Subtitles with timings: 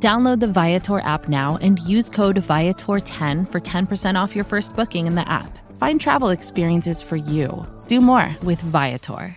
[0.00, 5.08] Download the Viator app now and use code Viator10 for 10% off your first booking
[5.08, 5.58] in the app.
[5.76, 7.66] Find travel experiences for you.
[7.88, 9.36] Do more with Viator.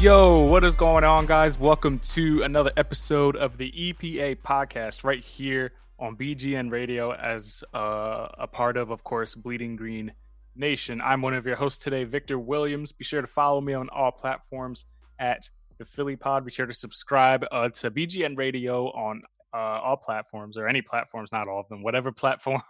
[0.00, 1.56] Yo, what is going on, guys?
[1.56, 8.28] Welcome to another episode of the EPA podcast right here on BGN Radio as uh,
[8.38, 10.10] a part of, of course, Bleeding Green
[10.56, 11.00] Nation.
[11.00, 12.92] I'm one of your hosts today, Victor Williams.
[12.92, 14.84] Be sure to follow me on all platforms
[15.18, 16.44] at the Philly Pod.
[16.44, 19.22] Be sure to subscribe uh, to BGN Radio on
[19.52, 22.60] uh, all platforms or any platforms, not all of them, whatever platform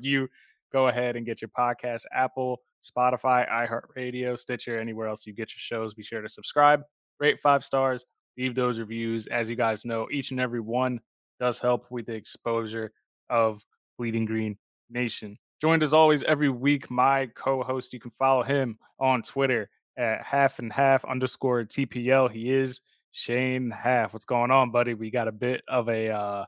[0.00, 0.28] you
[0.72, 5.58] go ahead and get your podcast Apple, Spotify, iHeartRadio, Stitcher, anywhere else you get your
[5.58, 5.94] shows.
[5.94, 6.82] Be sure to subscribe,
[7.18, 8.04] rate five stars,
[8.38, 9.26] leave those reviews.
[9.26, 11.00] As you guys know, each and every one
[11.38, 12.92] does help with the exposure
[13.28, 13.62] of
[13.98, 14.56] Bleeding Green
[14.90, 15.38] Nation.
[15.60, 17.92] Joined as always every week, my co host.
[17.92, 22.30] You can follow him on Twitter at half and half underscore TPL.
[22.30, 22.80] He is
[23.12, 24.14] Shane Half.
[24.14, 24.94] What's going on, buddy?
[24.94, 26.44] We got a bit of a uh,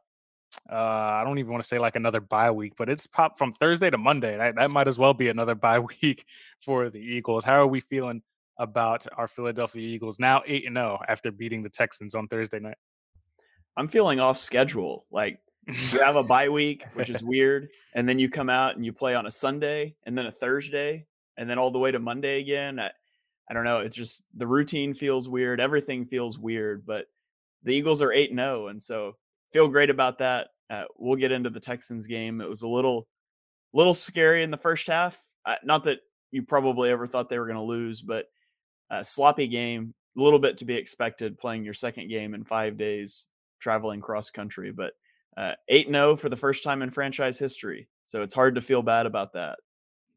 [0.71, 3.53] uh, I don't even want to say like another bye week, but it's pop from
[3.53, 4.37] Thursday to Monday.
[4.37, 6.25] That, that might as well be another bye week
[6.61, 7.45] for the Eagles.
[7.45, 8.23] How are we feeling
[8.59, 12.77] about our Philadelphia Eagles now 8 and 0 after beating the Texans on Thursday night?
[13.77, 15.07] I'm feeling off schedule.
[15.11, 18.85] Like you have a bye week, which is weird, and then you come out and
[18.85, 21.99] you play on a Sunday and then a Thursday and then all the way to
[21.99, 22.79] Monday again.
[22.79, 22.91] I,
[23.49, 23.81] I don't know.
[23.81, 25.61] It's just the routine feels weird.
[25.61, 27.07] Everything feels weird, but
[27.63, 29.17] the Eagles are 8 and 0 and so
[29.53, 30.49] feel great about that.
[30.71, 32.41] Uh, we'll get into the Texans game.
[32.41, 33.07] It was a little,
[33.73, 35.21] little scary in the first half.
[35.45, 36.01] Uh, not that
[36.31, 38.27] you probably ever thought they were going to lose, but
[38.91, 42.77] a sloppy game, a little bit to be expected playing your second game in five
[42.77, 43.29] days,
[43.61, 44.73] traveling cross country.
[44.73, 45.02] But uh,
[45.69, 48.83] eight uh, 0 for the first time in franchise history, so it's hard to feel
[48.83, 49.59] bad about that.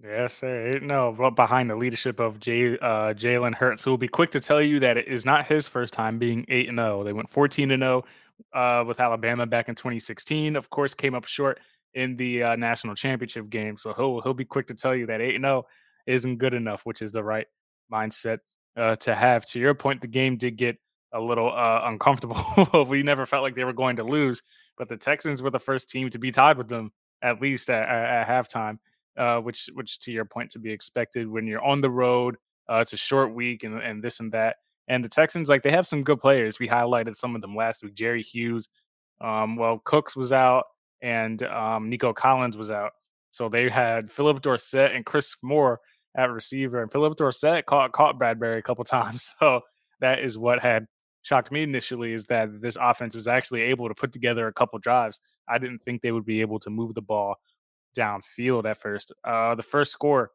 [0.04, 0.74] Yes, sir.
[0.82, 4.40] No, but behind the leadership of Jay, uh, Jalen Hurts, who will be quick to
[4.40, 7.04] tell you that it is not his first time being eight and zero.
[7.04, 8.04] They went fourteen and zero
[8.54, 10.56] uh, with Alabama back in 2016.
[10.56, 11.60] Of course, came up short
[11.94, 13.78] in the uh, national championship game.
[13.78, 15.66] So he'll he'll be quick to tell you that eight and zero
[16.06, 17.48] isn't good enough, which is the right
[17.92, 18.40] mindset
[18.76, 19.46] uh, to have.
[19.48, 20.78] To your point, the game did get
[21.14, 22.86] a little uh, uncomfortable.
[22.90, 24.44] we never felt like they were going to lose,
[24.78, 26.92] but the Texans were the first team to be tied with them
[27.22, 28.78] at least at, at, at halftime.
[29.18, 32.36] Uh, which, which to your point, to be expected when you're on the road.
[32.70, 34.58] Uh, it's a short week and, and this and that.
[34.90, 36.60] And the Texans, like they have some good players.
[36.60, 37.94] We highlighted some of them last week.
[37.94, 38.68] Jerry Hughes,
[39.22, 40.66] um, well, Cooks was out,
[41.02, 42.92] and um, Nico Collins was out.
[43.32, 45.80] So they had Philip Dorsett and Chris Moore
[46.18, 49.34] at receiver, and Philip Dorsett caught caught Bradberry a couple times.
[49.40, 49.62] So
[50.02, 50.88] that is what had
[51.26, 54.78] shocked me initially is that this offense was actually able to put together a couple
[54.78, 55.20] drives.
[55.50, 57.38] I didn't think they would be able to move the ball
[57.98, 59.12] downfield at first.
[59.24, 60.32] Uh, the first score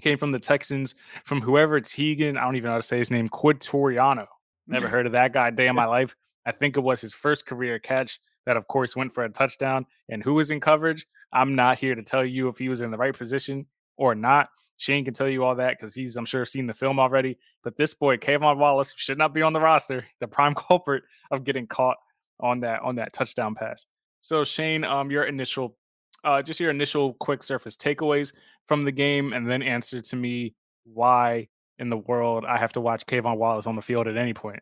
[0.00, 2.38] came from the Texans from whoever Teagan.
[2.38, 3.28] I don't even know how to say his name.
[3.28, 4.26] Quitoriano.
[4.66, 6.16] Never heard of that guy day in my life.
[6.46, 9.84] I think it was his first career catch that, of course, went for a touchdown.
[10.08, 11.06] And who was in coverage?
[11.34, 13.66] I'm not here to tell you if he was in the right position
[13.98, 14.48] or not.
[14.76, 17.38] Shane can tell you all that because he's, I'm sure, seen the film already.
[17.62, 20.04] But this boy, K'Von Wallace, should not be on the roster.
[20.20, 21.96] The prime culprit of getting caught
[22.40, 23.86] on that on that touchdown pass.
[24.20, 25.76] So Shane, um, your initial,
[26.24, 28.32] uh, just your initial quick surface takeaways
[28.66, 31.48] from the game and then answer to me why
[31.78, 34.60] in the world I have to watch K'Von Wallace on the field at any point.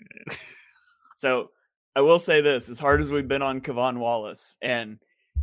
[1.16, 1.50] so
[1.94, 4.98] I will say this: as hard as we've been on K'Von Wallace, and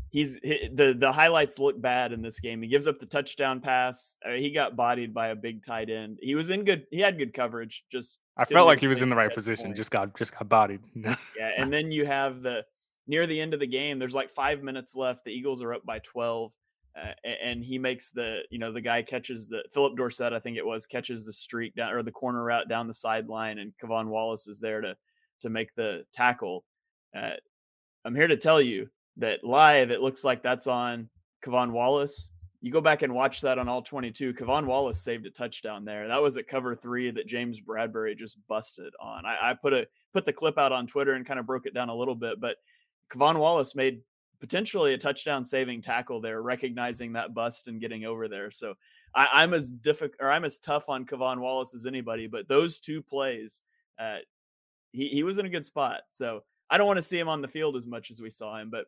[0.09, 2.61] he's the the highlights look bad in this game.
[2.61, 4.17] He gives up the touchdown pass.
[4.25, 6.19] I mean, he got bodied by a big tight end.
[6.21, 6.85] He was in good.
[6.91, 7.85] He had good coverage.
[7.91, 9.67] Just I felt like he was in the right position.
[9.67, 9.77] Point.
[9.77, 10.81] Just got just got bodied.
[10.95, 11.15] yeah,
[11.57, 12.65] and then you have the
[13.07, 13.99] near the end of the game.
[13.99, 15.25] There's like five minutes left.
[15.25, 16.53] The Eagles are up by twelve.
[16.99, 17.11] Uh,
[17.43, 20.65] and he makes the you know the guy catches the Philip Dorsett I think it
[20.65, 24.47] was catches the streak down or the corner route down the sideline and K'Von Wallace
[24.47, 24.97] is there to
[25.41, 26.65] to make the tackle.
[27.15, 27.33] Uh,
[28.03, 28.89] I'm here to tell you
[29.19, 31.09] that live it looks like that's on
[31.43, 32.31] K'Von Wallace.
[32.61, 34.33] You go back and watch that on all 22.
[34.33, 36.07] K'Von Wallace saved a touchdown there.
[36.07, 39.25] That was at cover three that James Bradberry just busted on.
[39.25, 41.73] I, I put a put the clip out on Twitter and kind of broke it
[41.73, 42.57] down a little bit, but
[43.11, 44.01] K'Von Wallace made
[44.39, 48.49] potentially a touchdown saving tackle there, recognizing that bust and getting over there.
[48.51, 48.75] So
[49.13, 52.79] I, am as difficult or I'm as tough on K'Von Wallace as anybody, but those
[52.79, 53.63] two plays,
[53.97, 54.17] uh,
[54.91, 56.01] he he was in a good spot.
[56.09, 58.57] So I don't want to see him on the field as much as we saw
[58.57, 58.85] him, but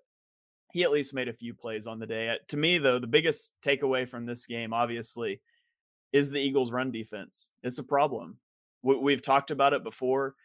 [0.71, 2.29] he at least made a few plays on the day.
[2.29, 5.41] Uh, to me, though, the biggest takeaway from this game, obviously,
[6.13, 7.51] is the Eagles' run defense.
[7.63, 8.37] It's a problem.
[8.83, 10.35] We've talked about it before.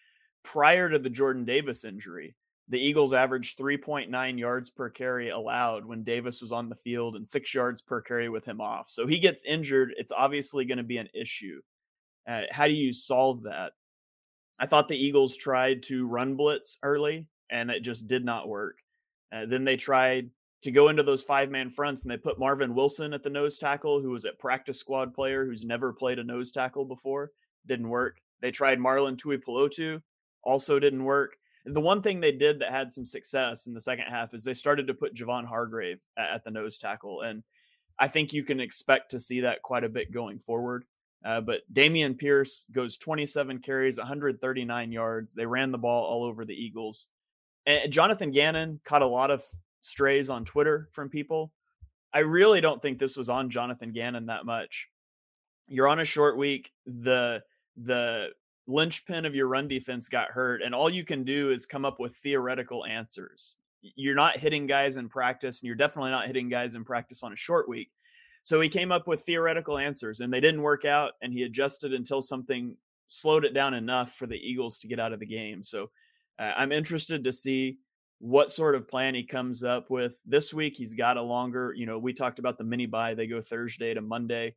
[0.42, 2.36] Prior to the Jordan Davis injury,
[2.68, 7.26] the Eagles averaged 3.9 yards per carry allowed when Davis was on the field and
[7.26, 8.90] six yards per carry with him off.
[8.90, 9.94] So he gets injured.
[9.96, 11.60] It's obviously going to be an issue.
[12.28, 13.72] Uh, how do you solve that?
[14.58, 18.78] I thought the Eagles tried to run blitz early and it just did not work.
[19.32, 20.30] Uh, then they tried
[20.62, 23.58] to go into those five man fronts and they put Marvin Wilson at the nose
[23.58, 27.30] tackle, who was a practice squad player who's never played a nose tackle before.
[27.66, 28.20] Didn't work.
[28.40, 30.02] They tried Marlon Tuipulotu,
[30.42, 31.36] also didn't work.
[31.64, 34.54] The one thing they did that had some success in the second half is they
[34.54, 37.22] started to put Javon Hargrave at, the nose tackle.
[37.22, 37.42] And
[37.98, 40.84] I think you can expect to see that quite a bit going forward.
[41.24, 45.32] Uh, but Dameon Pierce goes 27 carries, 139 yards.
[45.32, 47.08] They ran the ball all over the Eagles.
[47.66, 49.44] And Jonathan Gannon caught a lot of
[49.82, 51.52] strays on Twitter from people.
[52.12, 54.88] I really don't think this was on Jonathan Gannon that much.
[55.68, 56.72] You're on a short week.
[56.86, 57.42] The
[57.76, 58.30] the
[58.66, 62.00] linchpin of your run defense got hurt, and all you can do is come up
[62.00, 63.56] with theoretical answers.
[63.82, 67.32] You're not hitting guys in practice, and you're definitely not hitting guys in practice on
[67.32, 67.90] a short week.
[68.42, 71.92] So he came up with theoretical answers, and they didn't work out, and he adjusted
[71.92, 72.76] until something
[73.08, 75.62] slowed it down enough for the Eagles to get out of the game.
[75.62, 75.90] So
[76.38, 77.78] uh, I'm interested to see
[78.18, 80.76] what sort of plan he comes up with this week.
[80.76, 83.14] He's got a longer, you know, we talked about the mini bye.
[83.14, 84.54] They go Thursday to Monday.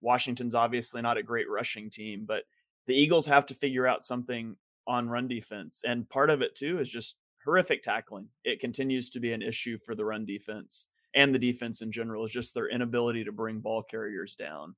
[0.00, 2.44] Washington's obviously not a great rushing team, but
[2.86, 4.56] the Eagles have to figure out something
[4.86, 5.82] on run defense.
[5.84, 8.28] And part of it too is just horrific tackling.
[8.44, 12.24] It continues to be an issue for the run defense and the defense in general
[12.24, 14.74] is just their inability to bring ball carriers down.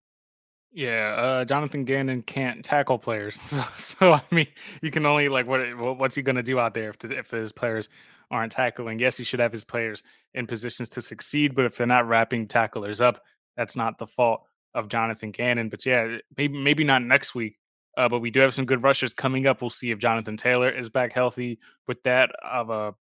[0.74, 4.46] Yeah, uh, Jonathan Gannon can't tackle players, so, so, I mean,
[4.80, 7.30] you can only like what what's he going to do out there if the, if
[7.30, 7.88] his players
[8.30, 8.98] aren't tackling?
[8.98, 10.02] Yes, he should have his players
[10.32, 13.22] in positions to succeed, but if they're not wrapping tacklers up,
[13.56, 15.68] that's not the fault of Jonathan Gannon.
[15.68, 17.58] But yeah, maybe maybe not next week,
[17.98, 19.60] uh, but we do have some good rushers coming up.
[19.60, 22.94] We'll see if Jonathan Taylor is back healthy with that of a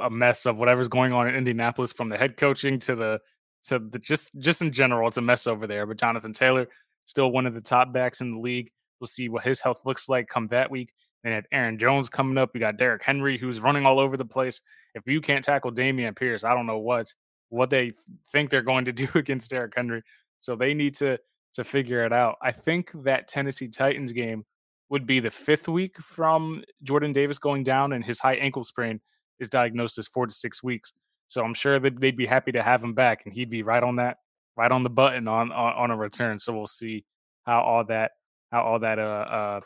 [0.00, 3.20] a mess of whatever's going on in Indianapolis from the head coaching to the
[3.64, 5.84] to the just just in general, it's a mess over there.
[5.84, 6.66] But Jonathan Taylor
[7.06, 8.70] still one of the top backs in the league.
[9.00, 10.92] We'll see what his health looks like come that week.
[11.22, 12.50] And had Aaron Jones coming up.
[12.54, 14.60] We got Derrick Henry who's running all over the place.
[14.94, 17.12] If you can't tackle Dameon Pierce, I don't know what
[17.50, 17.90] what they
[18.32, 20.02] think they're going to do against Derrick Henry.
[20.40, 21.18] So they need to
[21.54, 22.36] to figure it out.
[22.40, 24.44] I think that Tennessee Titans game
[24.88, 29.00] would be the fifth week from Jordan Davis going down, and his high ankle sprain
[29.38, 30.92] is diagnosed as four to six weeks.
[31.26, 33.82] So I'm sure that they'd be happy to have him back, and he'd be right
[33.82, 34.18] on that,
[34.60, 36.38] right on the button on on, on a return.
[36.38, 37.04] So we'll see
[37.44, 38.12] how all that
[38.52, 39.60] how all that uh uh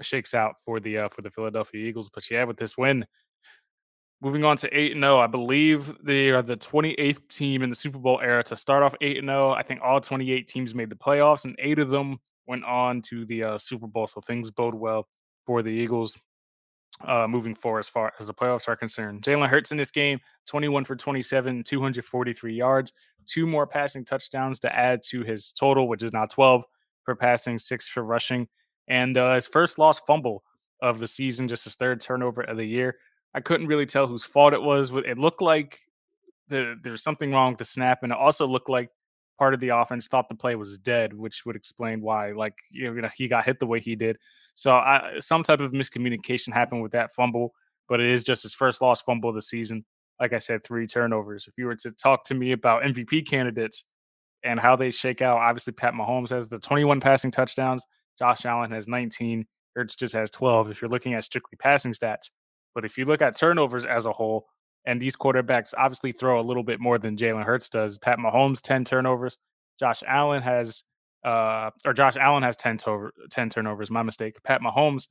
[0.00, 2.08] shakes out for the uh for the Philadelphia Eagles.
[2.08, 3.04] But yeah, with this win,
[4.20, 5.18] moving on to 8 0.
[5.18, 8.94] I believe they are the 28th team in the Super Bowl era to start off
[9.00, 9.50] 8 0.
[9.50, 13.26] I think all 28 teams made the playoffs, and eight of them went on to
[13.26, 14.06] the uh, Super Bowl.
[14.06, 15.08] So things bode well
[15.44, 16.16] for the Eagles
[17.04, 19.22] uh, moving forward as far as the playoffs are concerned.
[19.22, 22.92] Jalen Hurts in this game, 21 for 27, 243 yards,
[23.26, 26.64] two more passing touchdowns to add to his total, which is now 12
[27.04, 28.48] for passing, six for rushing,
[28.88, 30.42] and uh, his first lost fumble
[30.80, 32.96] of the season, just his third turnover of the year.
[33.34, 34.90] I couldn't really tell whose fault it was.
[34.92, 35.80] It looked like
[36.48, 38.90] the, there's something wrong with the snap, and it also looked like
[39.38, 42.92] part of the offense thought the play was dead, which would explain why, like you
[42.92, 44.18] know, he got hit the way he did.
[44.54, 47.54] So I, some type of miscommunication happened with that fumble,
[47.88, 49.84] but it is just his first lost fumble of the season.
[50.22, 51.48] Like I said, three turnovers.
[51.48, 53.82] If you were to talk to me about MVP candidates
[54.44, 57.84] and how they shake out, obviously Pat Mahomes has the 21 passing touchdowns.
[58.20, 59.44] Josh Allen has 19.
[59.74, 60.70] Hurts just has 12.
[60.70, 62.30] If you're looking at strictly passing stats,
[62.72, 64.46] but if you look at turnovers as a whole,
[64.86, 67.98] and these quarterbacks obviously throw a little bit more than Jalen Hurts does.
[67.98, 69.36] Pat Mahomes, 10 turnovers.
[69.80, 70.84] Josh Allen has
[71.24, 73.90] uh or Josh Allen has 10, to- 10 turnovers.
[73.90, 74.36] My mistake.
[74.44, 75.08] Pat Mahomes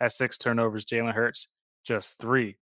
[0.00, 0.86] has six turnovers.
[0.86, 1.48] Jalen Hurts
[1.84, 2.56] just three.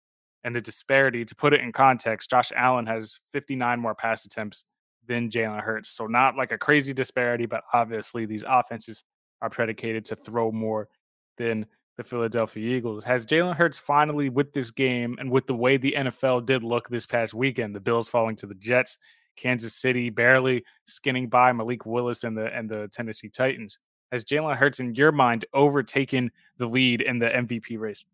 [0.44, 4.64] And the disparity, to put it in context, Josh Allen has 59 more pass attempts
[5.06, 5.90] than Jalen Hurts.
[5.90, 9.04] So not like a crazy disparity, but obviously these offenses
[9.40, 10.88] are predicated to throw more
[11.36, 13.04] than the Philadelphia Eagles.
[13.04, 16.88] Has Jalen Hurts finally, with this game and with the way the NFL did look
[16.88, 18.98] this past weekend, the Bills falling to the Jets,
[19.36, 23.78] Kansas City barely skinning by Malik Willis and the and the Tennessee Titans,
[24.10, 28.04] has Jalen Hurts, in your mind, overtaken the lead in the MVP race?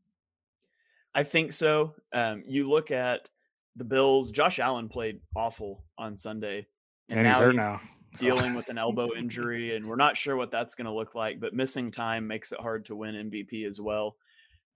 [1.18, 1.96] I think so.
[2.12, 3.28] Um, you look at
[3.74, 4.30] the Bills.
[4.30, 6.68] Josh Allen played awful on Sunday,
[7.08, 7.80] and, and now he's hurt now
[8.14, 11.40] dealing with an elbow injury, and we're not sure what that's going to look like.
[11.40, 14.14] But missing time makes it hard to win MVP as well.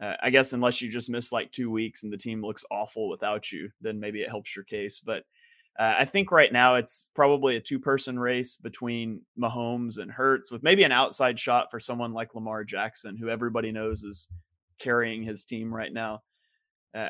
[0.00, 3.08] uh, I guess unless you just miss like two weeks and the team looks awful
[3.08, 4.98] without you, then maybe it helps your case.
[4.98, 5.22] But
[5.78, 10.50] uh, I think right now it's probably a two person race between Mahomes and Hurts,
[10.50, 14.26] with maybe an outside shot for someone like Lamar Jackson, who everybody knows is
[14.80, 16.22] carrying his team right now.
[16.94, 17.08] Uh,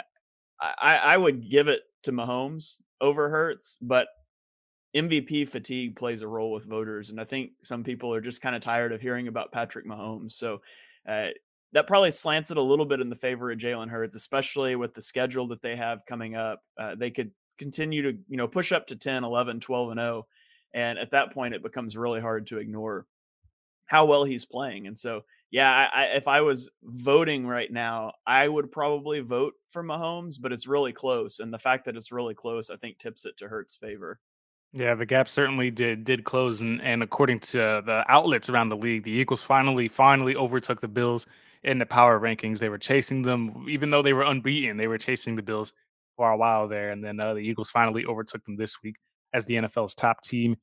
[0.60, 4.08] I, I would give it to Mahomes over Hurts, but
[4.94, 7.10] MVP fatigue plays a role with voters.
[7.10, 10.32] And I think some people are just kind of tired of hearing about Patrick Mahomes.
[10.32, 10.60] So
[11.08, 11.28] uh,
[11.72, 14.94] that probably slants it a little bit in the favor of Jalen Hurts, especially with
[14.94, 16.62] the schedule that they have coming up.
[16.76, 20.26] Uh, they could continue to, you know, push up to 10, 11, 12 and 0.
[20.74, 23.06] And at that point, it becomes really hard to ignore
[23.86, 24.86] how well he's playing.
[24.86, 29.54] And so, yeah, I, I, if I was voting right now, I would probably vote
[29.68, 31.40] for Mahomes, but it's really close.
[31.40, 34.18] And the fact that it's really close, I think, tips it to Hurts' favor.
[34.74, 38.76] Yeah, the gap certainly did did close, and and according to the outlets around the
[38.76, 41.26] league, the Eagles finally finally overtook the Bills
[41.62, 42.58] in the power rankings.
[42.58, 44.78] They were chasing them, even though they were unbeaten.
[44.78, 45.74] They were chasing the Bills
[46.16, 48.96] for a while there, and then uh, the Eagles finally overtook them this week
[49.34, 50.56] as the NFL's top team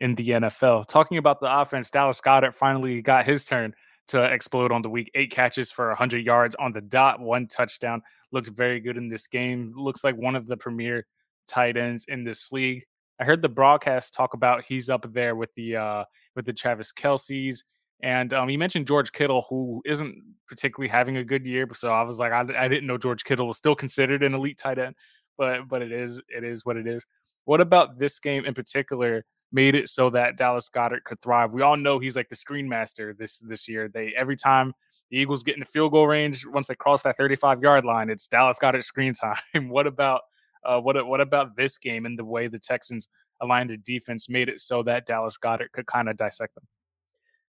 [0.00, 0.86] in the NFL.
[0.88, 3.74] Talking about the offense, Dallas Goedert finally got his turn
[4.08, 5.10] to explode on the week.
[5.14, 8.02] Eight catches for 100 yards on the dot, one touchdown.
[8.32, 9.72] Looks very good in this game.
[9.76, 11.06] Looks like one of the premier
[11.46, 12.84] tight ends in this league.
[13.20, 16.04] I heard the broadcast talk about he's up there with the uh,
[16.36, 17.64] with the Travis Kelce's,
[18.00, 20.14] And um, you mentioned George Kittle, who isn't
[20.46, 21.66] particularly having a good year.
[21.74, 24.58] So I was like, I, I didn't know George Kittle was still considered an elite
[24.58, 24.94] tight end,
[25.36, 27.04] but but it is it is what it is.
[27.44, 31.52] What about this game in particular made it so that Dallas Goedert could thrive?
[31.52, 33.88] We all know he's like the screen master this this year.
[33.88, 34.72] They every time
[35.10, 38.10] the Eagles get in the field goal range, once they cross that 35 yard line,
[38.10, 39.36] it's Dallas Goedert screen time.
[39.68, 40.22] what about
[40.64, 43.08] uh, what what about this game and the way the Texans
[43.40, 46.64] aligned the defense made it so that Dallas Goedert could kind of dissect them?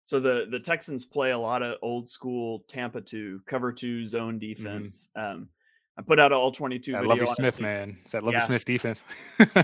[0.03, 4.39] So the the Texans play a lot of old school Tampa two cover two zone
[4.39, 4.39] mm-hmm.
[4.39, 5.09] defense.
[5.17, 5.37] Mm-hmm.
[5.37, 5.49] Um,
[5.99, 7.09] I put out an all twenty two video.
[7.09, 7.97] Lovie Smith, man.
[8.05, 8.45] Is that Lovie yeah.
[8.45, 9.03] Smith defense?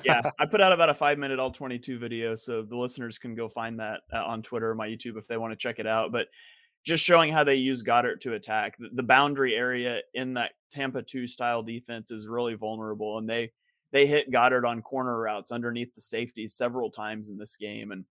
[0.03, 3.17] yeah, I put out about a five minute all twenty two video, so the listeners
[3.17, 5.79] can go find that uh, on Twitter or my YouTube if they want to check
[5.79, 6.11] it out.
[6.11, 6.27] But
[6.83, 11.03] just showing how they use Goedert to attack the, the boundary area in that Tampa
[11.03, 13.53] two style defense is really vulnerable, and they
[13.93, 18.03] they hit Goedert on corner routes underneath the safeties several times in this game, and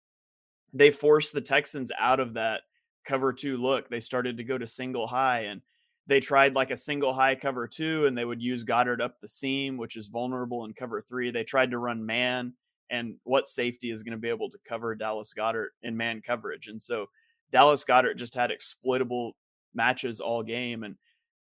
[0.73, 2.61] they forced the Texans out of that
[3.05, 3.89] cover two look.
[3.89, 5.61] They started to go to single high and
[6.07, 9.29] they tried like a single high cover two and they would use Goedert up the
[9.29, 11.31] seam, which is vulnerable in cover three.
[11.31, 12.55] They tried to run man
[12.91, 16.69] and what safety is going to be able to cover Dallas Goedert in man coverage.
[16.69, 17.07] And so
[17.51, 19.37] Dallas Goedert just had exploitable
[19.75, 20.83] matches all game.
[20.83, 20.97] And,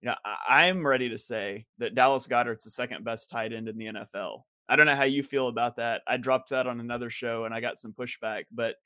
[0.00, 0.16] you know,
[0.48, 4.42] I'm ready to say that Dallas Goedert's the second best tight end in the NFL.
[4.68, 6.02] I don't know how you feel about that.
[6.08, 8.76] I dropped that on another show and I got some pushback, but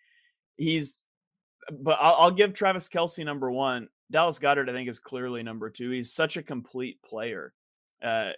[0.57, 1.07] he's
[1.71, 3.89] but I'll, I'll, give Travis Kelce number one.
[4.11, 5.91] Dallas Goedert, I think, is clearly number two.
[5.91, 7.53] He's such a complete player.
[8.03, 8.33] Uh,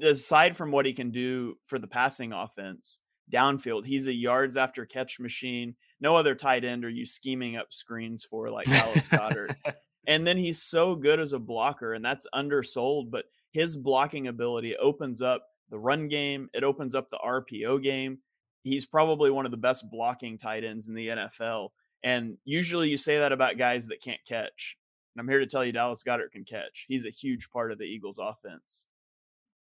[0.00, 3.00] aside from what he can do for the passing offense
[3.32, 5.74] downfield, he's a yards after catch machine.
[6.00, 9.54] No other tight end are you scheming up screens for like Dallas Goedert.
[10.06, 13.10] and then he's so good as a blocker, and that's undersold.
[13.10, 16.48] But his blocking ability opens up the run game.
[16.54, 18.18] It opens up the RPO game
[18.62, 21.70] he's probably one of the best blocking tight ends in the NFL.
[22.02, 24.76] And usually you say that about guys that can't catch.
[25.14, 26.86] And I'm here to tell you Dallas Goedert can catch.
[26.88, 28.86] He's a huge part of the Eagles offense.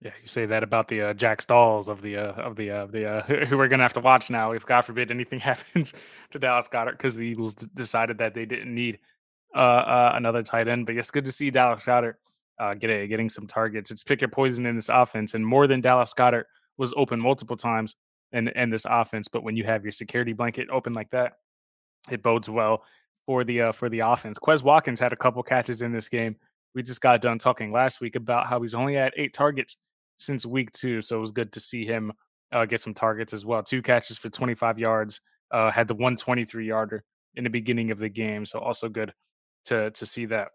[0.01, 2.87] Yeah, you say that about the uh, Jack Stolls of the uh, of the uh,
[2.87, 5.95] the uh, who we're gonna have to watch now if God forbid anything happens
[6.31, 8.99] to Dallas Goedert because the Eagles d- decided that they didn't need
[9.55, 10.85] uh, uh, another tight end.
[10.87, 12.15] But it's good to see Dallas Goedert
[12.59, 13.91] uh, get a, getting some targets.
[13.91, 16.45] It's pick your poison in this offense, and more than Dallas Goedert
[16.77, 17.97] was open multiple times
[18.33, 19.29] in and this offense.
[19.29, 21.39] But when you have your security blanket open like that,
[22.11, 22.83] it bodes well
[23.27, 24.39] for the uh, for the offense.
[24.39, 26.37] Quez Watkins had a couple catches in this game.
[26.75, 29.77] We just got done talking last week about how he's only had eight targets
[30.17, 32.13] since week two, so it was good to see him
[32.53, 33.63] uh, get some targets as well.
[33.63, 35.21] Two catches for 25 yards.
[35.51, 37.05] Uh, had the 123 yarder
[37.37, 39.13] in the beginning of the game, so also good
[39.67, 40.49] to to see that.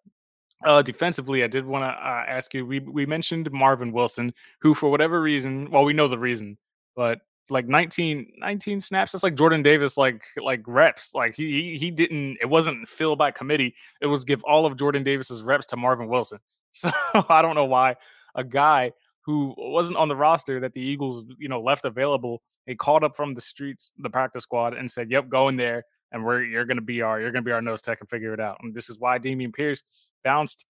[0.66, 2.66] Uh, defensively, I did want to uh, ask you.
[2.66, 6.58] We we mentioned Marvin Wilson, who for whatever reason, well, we know the reason,
[6.96, 7.20] but
[7.50, 9.12] like 19, 19 snaps.
[9.12, 11.14] That's like Jordan Davis, like like reps.
[11.14, 12.38] Like he he didn't.
[12.42, 13.76] It wasn't filled by committee.
[14.02, 16.40] It was give all of Jordan Davis's reps to Marvin Wilson.
[16.72, 16.92] So
[17.30, 17.96] I don't know why
[18.36, 18.92] a guy
[19.22, 22.44] who wasn't on the roster that the Eagles you know left available.
[22.68, 25.84] He called up from the streets, the practice squad, and said, "Yep, go in there,
[26.12, 28.40] and we're you're gonna be our you're gonna be our nose tech and figure it
[28.40, 29.82] out." And this is why Dameon Pierce
[30.24, 30.66] bounced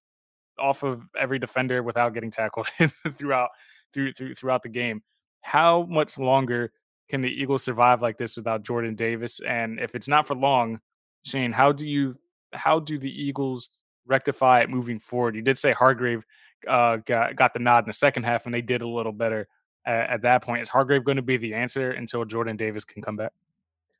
[0.58, 2.68] off of every defender without getting tackled
[3.14, 3.50] throughout
[3.94, 5.02] through, through throughout the game
[5.42, 6.72] how much longer
[7.10, 9.40] can the Eagles survive like this without Jordan Davis?
[9.42, 10.80] And if it's not for long,
[11.24, 12.16] Shane, how do you
[12.54, 13.70] how do the Eagles
[14.06, 15.36] rectify it moving forward?
[15.36, 16.24] You did say Hargrave
[16.68, 19.48] uh, got got the nod in the second half, and they did a little better
[19.86, 20.62] at, at that point.
[20.62, 23.32] Is Hargrave going to be the answer until Jordan Davis can come back?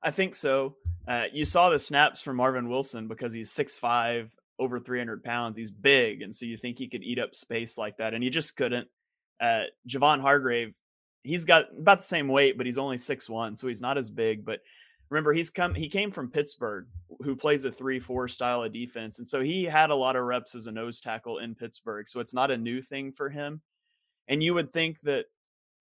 [0.02, 0.76] I think so.
[1.08, 5.58] Uh, you saw the snaps from Marvin Wilson because he's six five, over 300 pounds.
[5.58, 6.22] He's big.
[6.22, 8.14] And so you think he could eat up space like that.
[8.14, 8.88] And he just couldn't.
[9.40, 10.74] Uh, Javon Hargrave,
[11.24, 14.10] he's got about the same weight, but he's only six one, So he's not as
[14.10, 14.46] big.
[14.46, 14.60] But
[15.10, 16.88] remember, he's come, he came from Pittsburgh,
[17.24, 19.20] who plays a 3 4 style of defense.
[19.20, 22.08] And so he had a lot of reps as a nose tackle in Pittsburgh.
[22.08, 23.62] So it's not a new thing for him.
[24.28, 25.26] And you would think that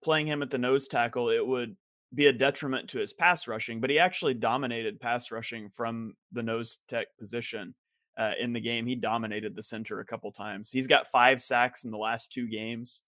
[0.03, 1.75] playing him at the nose tackle, it would
[2.13, 6.41] be a detriment to his pass rushing, but he actually dominated pass rushing from the
[6.41, 7.75] nose tech position
[8.17, 8.87] uh, in the game.
[8.87, 10.71] He dominated the center a couple times.
[10.71, 13.03] He's got five sacks in the last two games.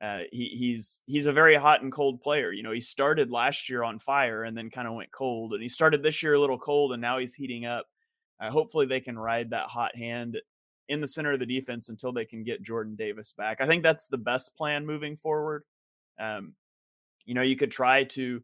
[0.00, 2.52] Uh, he, he's he's a very hot and cold player.
[2.52, 5.62] You know, he started last year on fire and then kind of went cold, and
[5.62, 7.86] he started this year a little cold, and now he's heating up.
[8.38, 10.38] Uh, hopefully, they can ride that hot hand
[10.88, 13.60] in the center of the defense until they can get Jordan Davis back.
[13.60, 15.64] I think that's the best plan moving forward.
[16.18, 16.54] Um,
[17.24, 18.42] you know, you could try to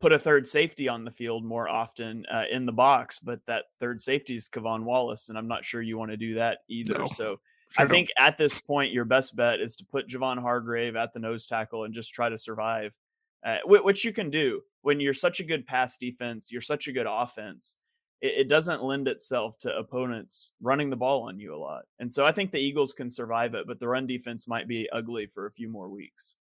[0.00, 3.64] put a third safety on the field more often uh, in the box, but that
[3.78, 6.98] third safety is K'Von Wallace, and I'm not sure you want to do that either.
[6.98, 10.40] No, so sure I think at this point, your best bet is to put Javon
[10.40, 12.96] Hargrave at the nose tackle and just try to survive,
[13.44, 16.92] uh, which you can do when you're such a good pass defense, you're such a
[16.92, 17.76] good offense.
[18.20, 22.10] It, it doesn't lend itself to opponents running the ball on you a lot, and
[22.10, 25.26] so I think the Eagles can survive it, but the run defense might be ugly
[25.26, 26.36] for a few more weeks.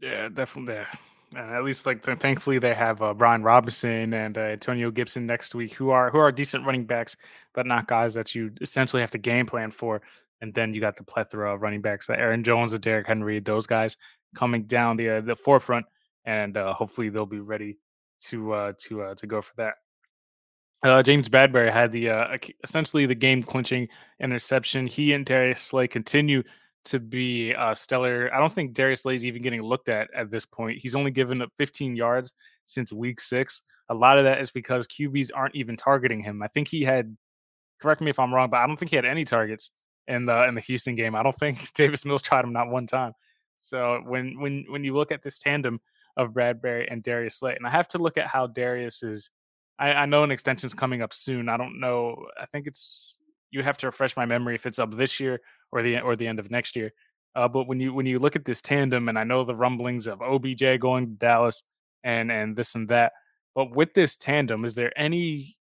[0.00, 0.74] Yeah, definitely.
[0.74, 0.86] Yeah
[1.36, 5.26] uh, at least like th- thankfully they have uh, Brian Robinson and uh, Antonio Gibson
[5.26, 7.16] next week, who are who are decent running backs,
[7.54, 10.00] but not guys that you essentially have to game plan for.
[10.40, 13.40] And then you got the plethora of running backs, like Aaron Jones and Derrick Henry,
[13.40, 13.96] those guys
[14.34, 15.86] coming down the uh, the forefront,
[16.24, 17.78] and uh, hopefully they'll be ready
[18.20, 19.74] to uh, to uh, to go for that.
[20.84, 23.88] Uh, James Bradberry had the uh, essentially the game clinching
[24.20, 24.86] interception.
[24.86, 26.42] He and Darius Slay continue
[26.84, 28.30] to be uh, stellar.
[28.32, 30.78] I don't think Darius Slay is even getting looked at at this point.
[30.78, 32.32] He's only given up 15 yards
[32.64, 33.62] since week six.
[33.88, 36.42] A lot of that is because QBs aren't even targeting him.
[36.42, 37.16] I think he had,
[37.80, 39.72] correct me if I'm wrong, but I don't think he had any targets
[40.08, 41.14] in the in the Houston game.
[41.14, 43.12] I don't think Davis Mills tried him not one time.
[43.56, 45.80] So when when when you look at this tandem
[46.16, 49.30] of Bradberry and Darius Slay, and I have to look at how Darius is.
[49.80, 51.48] I, I know an extension's coming up soon.
[51.48, 52.26] I don't know.
[52.40, 53.20] I think it's
[53.52, 55.40] you have to refresh my memory if it's up this year
[55.70, 56.92] or the or the end of next year.
[57.34, 60.06] Uh, but when you when you look at this tandem, and I know the rumblings
[60.06, 61.62] of OBJ going to Dallas
[62.02, 63.12] and and this and that,
[63.54, 65.56] but with this tandem, is there any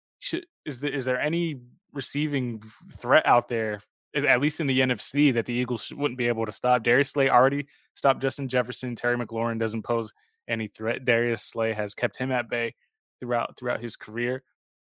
[0.65, 1.62] is there is there any
[1.93, 2.62] receiving
[2.97, 3.82] threat out there,
[4.15, 6.84] at least in the NFC, that the Eagles wouldn't be able to stop?
[6.84, 8.95] Darius Slay already stopped Justin Jefferson.
[8.95, 10.13] Terry McLaurin doesn't pose
[10.47, 11.06] any threat.
[11.06, 12.76] Darius Slay has kept him at bay
[13.19, 14.43] throughout throughout his career.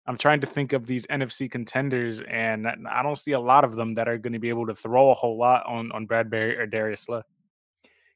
[0.07, 3.75] I'm trying to think of these NFC contenders, and I don't see a lot of
[3.75, 6.59] them that are going to be able to throw a whole lot on on Bradberry
[6.59, 7.23] or Darius Slay.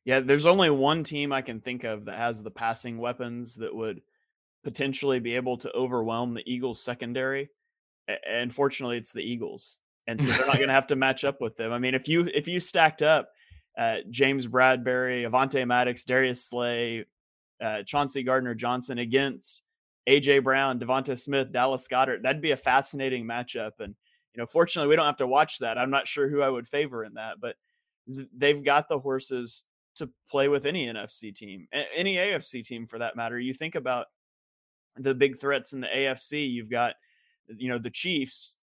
[0.04, 3.74] Yeah, there's only one team I can think of that has the passing weapons that
[3.74, 4.02] would
[4.64, 7.50] potentially be able to overwhelm the Eagles secondary.
[8.26, 11.40] And fortunately, it's the Eagles, and so they're not going to have to match up
[11.40, 11.70] with them.
[11.70, 13.30] I mean, if you if you stacked up
[13.78, 17.04] uh, James Bradberry, Avante Maddox, Darius Slay,
[17.60, 19.62] uh, Chauncey Gardner Johnson against
[20.08, 22.22] AJ Brown, Devonta Smith, Dallas Goedert.
[22.22, 23.72] That'd be a fascinating matchup.
[23.78, 23.94] And,
[24.34, 25.78] you know, fortunately, we don't have to watch that.
[25.78, 27.56] I'm not sure who I would favor in that, but
[28.12, 29.64] th- they've got the horses
[29.96, 33.38] to play with any NFC team, a- any AFC team for that matter.
[33.38, 34.06] You think about
[34.96, 36.94] the big threats in the AFC, you've got,
[37.48, 38.56] you know, the Chiefs.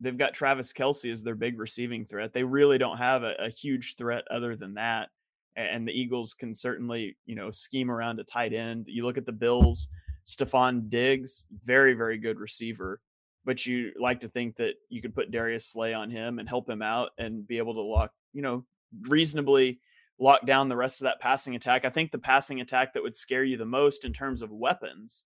[0.00, 2.32] They've got Travis Kelce as their big receiving threat.
[2.32, 5.10] They really don't have a, a huge threat other than that.
[5.56, 8.86] And the Eagles can certainly, you know, scheme around a tight end.
[8.88, 9.88] You look at the Bills
[10.26, 13.00] Stefon Diggs, very, very good receiver.
[13.44, 16.68] But you like to think that you could put Darius Slay on him and help
[16.68, 18.64] him out and be able to lock, you know,
[19.08, 19.80] reasonably
[20.18, 21.84] lock down the rest of that passing attack.
[21.84, 25.24] I think the passing attack that would scare you the most in terms of weapons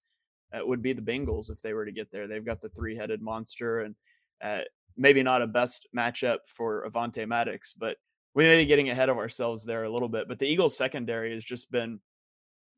[0.53, 2.27] uh, would be the Bengals if they were to get there.
[2.27, 3.95] They've got the three headed monster and
[4.43, 4.61] uh,
[4.97, 7.97] maybe not a best matchup for Avante Maddox, but
[8.35, 10.29] we may be getting ahead of ourselves there a little bit.
[10.29, 12.01] But the Eagles secondary has just been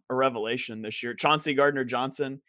[0.09, 1.15] a revelation this year.
[1.15, 2.41] Chauncey Gardner Johnson,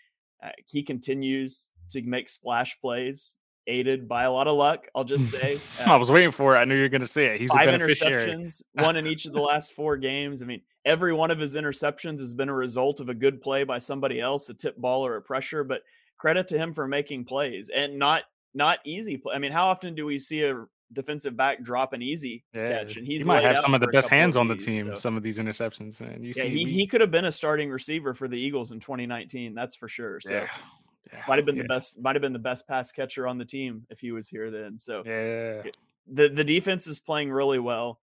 [0.43, 4.87] uh, he continues to make splash plays, aided by a lot of luck.
[4.95, 5.59] I'll just say.
[5.79, 6.59] Uh, I was waiting for it.
[6.59, 7.39] I knew you were going to say it.
[7.39, 10.41] He's five interceptions, one in each of the last four games.
[10.41, 13.63] I mean, every one of his interceptions has been a result of a good play
[13.63, 15.63] by somebody else, a tip ball or a pressure.
[15.63, 15.81] But
[16.17, 19.35] credit to him for making plays and not not easy play.
[19.35, 22.79] I mean, how often do we see a defensive back drop an easy yeah.
[22.79, 24.85] catch, and he's he might have some of the best hands on the team.
[24.87, 24.95] So.
[24.95, 26.23] Some of these interceptions, man.
[26.23, 28.79] You yeah, see, he, he could have been a starting receiver for the Eagles in
[28.79, 29.53] 2019.
[29.53, 30.19] That's for sure.
[30.19, 30.33] So.
[30.33, 30.47] Yeah.
[31.11, 33.43] Yeah, might have been the best might have been the best pass catcher on the
[33.43, 35.69] team if he was here then so yeah
[36.07, 37.99] the the defense is playing really well.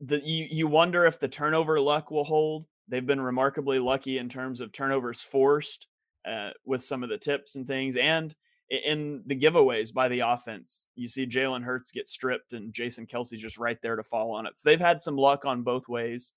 [0.00, 2.66] The you you wonder if the turnover luck will hold.
[2.88, 5.86] They've been remarkably lucky in terms of turnovers forced
[6.26, 8.34] uh, with some of the tips and things, and
[8.72, 10.86] in the giveaways by the offense.
[10.94, 14.46] You see Jalen Hurts get stripped, and Jason Kelce just right there to fall on
[14.46, 14.56] it.
[14.56, 16.32] So they've had some luck on both ways,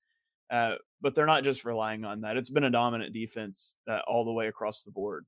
[0.49, 2.35] uh, but they're not just relying on that.
[2.35, 5.25] It's been a dominant defense uh, all the way across the board.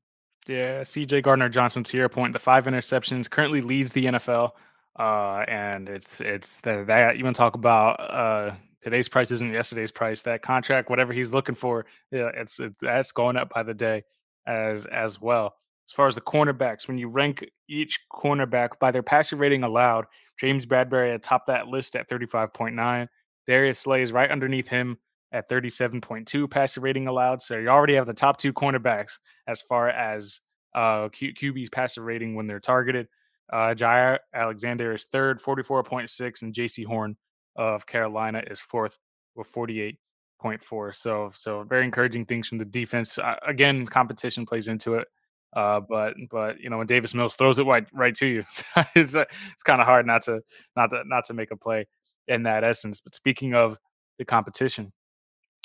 [0.48, 4.52] Yeah, CJ Gardner Johnson, to your point, the five interceptions currently leads the NFL.
[4.98, 9.54] Uh, and it's it's that, that you want to talk about uh, today's price isn't
[9.54, 10.22] yesterday's price.
[10.24, 14.04] That contract, whatever he's looking for, yeah, it's, it's that's going up by the day
[14.48, 15.56] as as well.
[15.88, 20.06] As far as the cornerbacks, when you rank each cornerback by their passing rating allowed,
[20.38, 23.08] James Bradberry atop that list at 35.9.
[23.48, 24.98] Darius Slay is right underneath him
[25.32, 27.42] at 37.2 passer rating allowed.
[27.42, 29.14] So you already have the top two cornerbacks
[29.48, 30.42] as far as
[30.76, 33.08] uh, Q- QB's passer rating when they're targeted.
[33.52, 37.16] Uh, Jaire Alexander is third, 44.6, and Jaycee Horn
[37.56, 38.98] of Carolina is fourth
[39.36, 40.96] with 48.4.
[40.96, 43.18] So, so very encouraging things from the defense.
[43.18, 45.08] Uh, again, competition plays into it.
[45.54, 48.44] Uh, but but you know when Davis Mills throws it right right to you,
[48.96, 50.42] it's uh, it's kind of hard not to
[50.76, 51.88] not to not to make a play
[52.28, 53.00] in that essence.
[53.00, 53.78] But speaking of
[54.18, 54.92] the competition,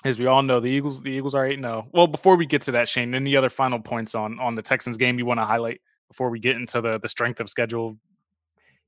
[0.04, 1.84] as we all know, the Eagles the Eagles are eight zero.
[1.86, 1.90] Oh.
[1.92, 4.96] Well, before we get to that, Shane, any other final points on on the Texans
[4.96, 7.96] game you want to highlight before we get into the the strength of schedule?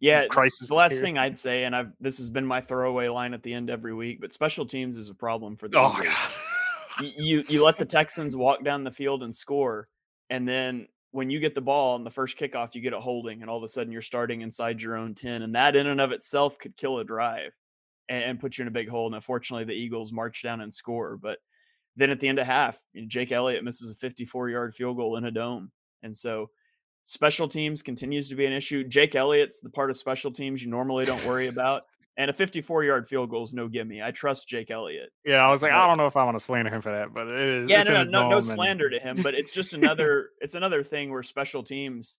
[0.00, 0.68] Yeah, crisis.
[0.68, 1.02] The last here?
[1.02, 3.94] thing I'd say, and I've this has been my throwaway line at the end every
[3.94, 7.16] week, but special teams is a problem for the oh, Eagles.
[7.16, 9.88] you you let the Texans walk down the field and score,
[10.30, 13.40] and then when you get the ball on the first kickoff, you get a holding,
[13.40, 16.00] and all of a sudden you're starting inside your own ten, and that in and
[16.00, 17.52] of itself could kill a drive
[18.08, 19.06] and, and put you in a big hole.
[19.06, 21.16] And unfortunately, the Eagles march down and score.
[21.16, 21.38] But
[21.96, 25.24] then at the end of half, Jake Elliott misses a 54 yard field goal in
[25.24, 25.70] a dome.
[26.02, 26.50] And so
[27.04, 28.84] special teams continues to be an issue.
[28.84, 31.84] Jake Elliott's the part of special teams you normally don't worry about.
[32.16, 34.02] And a 54 yard field goal is no gimme.
[34.02, 35.10] I trust Jake Elliott.
[35.24, 36.92] Yeah, I was like, but, I don't know if I want to slander him for
[36.92, 37.70] that, but it is.
[37.70, 40.30] Yeah, no, no, no, no slander to him, but it's just another.
[40.40, 42.18] it's another thing where special teams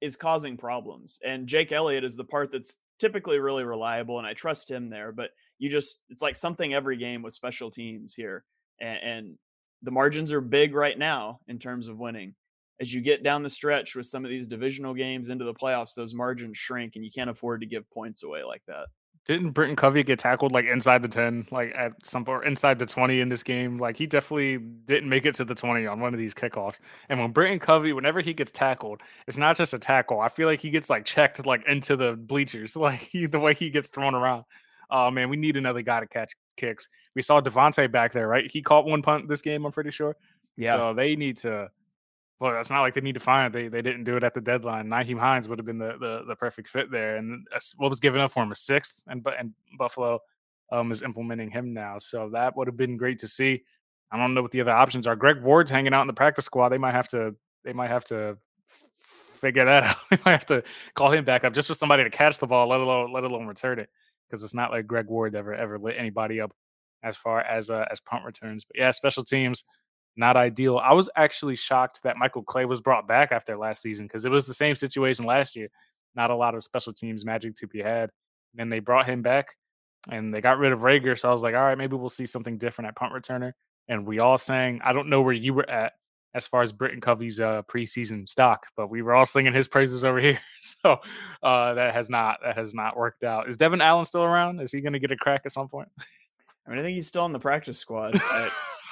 [0.00, 4.34] is causing problems, and Jake Elliott is the part that's typically really reliable, and I
[4.34, 5.10] trust him there.
[5.10, 8.44] But you just, it's like something every game with special teams here,
[8.78, 9.38] and, and
[9.82, 12.34] the margins are big right now in terms of winning.
[12.80, 15.94] As you get down the stretch with some of these divisional games into the playoffs,
[15.94, 18.88] those margins shrink, and you can't afford to give points away like that.
[19.26, 22.84] Didn't Britton Covey get tackled like inside the 10, like at some or inside the
[22.84, 23.78] 20 in this game?
[23.78, 26.78] Like he definitely didn't make it to the 20 on one of these kickoffs.
[27.08, 30.20] And when Britton Covey, whenever he gets tackled, it's not just a tackle.
[30.20, 33.54] I feel like he gets like checked like into the bleachers, like he, the way
[33.54, 34.44] he gets thrown around.
[34.90, 36.88] Oh man, we need another guy to catch kicks.
[37.14, 38.50] We saw Davante back there, right?
[38.50, 40.16] He caught one punt this game, I'm pretty sure.
[40.56, 40.76] Yeah.
[40.76, 41.70] So they need to
[42.46, 43.58] it's not like they need to find it.
[43.58, 44.88] They they didn't do it at the deadline.
[44.88, 47.16] Nyheim Hines would have been the, the, the perfect fit there.
[47.16, 50.20] And what was given up for him a sixth, and and Buffalo
[50.72, 51.98] um, is implementing him now.
[51.98, 53.62] So that would have been great to see.
[54.10, 55.16] I don't know what the other options are.
[55.16, 56.68] Greg Ward's hanging out in the practice squad.
[56.68, 58.38] They might have to they might have to
[59.40, 59.96] figure that out.
[60.10, 60.62] they might have to
[60.94, 63.46] call him back up just for somebody to catch the ball, let alone let alone
[63.46, 63.88] return it.
[64.28, 66.52] Because it's not like Greg Ward ever ever lit anybody up
[67.02, 68.64] as far as uh, as punt returns.
[68.64, 69.64] But yeah, special teams
[70.16, 70.78] not ideal.
[70.78, 74.30] I was actually shocked that Michael Clay was brought back after last season because it
[74.30, 75.68] was the same situation last year.
[76.14, 78.10] Not a lot of special teams magic to be had.
[78.52, 79.56] And then they brought him back
[80.10, 81.18] and they got rid of Reagor.
[81.18, 83.52] So I was like, all right, maybe we'll see something different at punt returner.
[83.88, 85.94] And we all sang, I don't know where you were at
[86.34, 90.04] as far as Britton Covey's uh, preseason stock, but we were all singing his praises
[90.04, 90.40] over here.
[90.60, 90.98] So
[91.42, 93.48] uh, that has not that has not worked out.
[93.48, 94.60] Is Devin Allen still around?
[94.60, 95.88] Is he going to get a crack at some point?
[96.66, 98.20] I mean, I think he's still on the practice squad.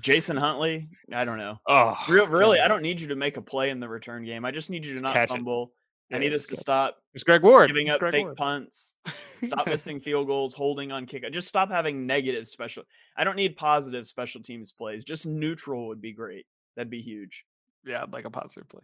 [0.00, 1.58] Jason Huntley, I don't know.
[1.68, 4.44] Oh, Real, really, I don't need you to make a play in the return game.
[4.44, 5.72] I just need you to not fumble.
[6.12, 6.98] I need us to stop.
[7.14, 8.36] It's Greg Ward giving up fake Ward.
[8.36, 8.94] punts.
[9.42, 11.24] Stop missing field goals, holding on kick.
[11.32, 12.84] Just stop having negative special.
[13.16, 15.04] I don't need positive special teams plays.
[15.04, 16.46] Just neutral would be great.
[16.76, 17.44] That'd be huge.
[17.84, 18.80] Yeah, like a positive play.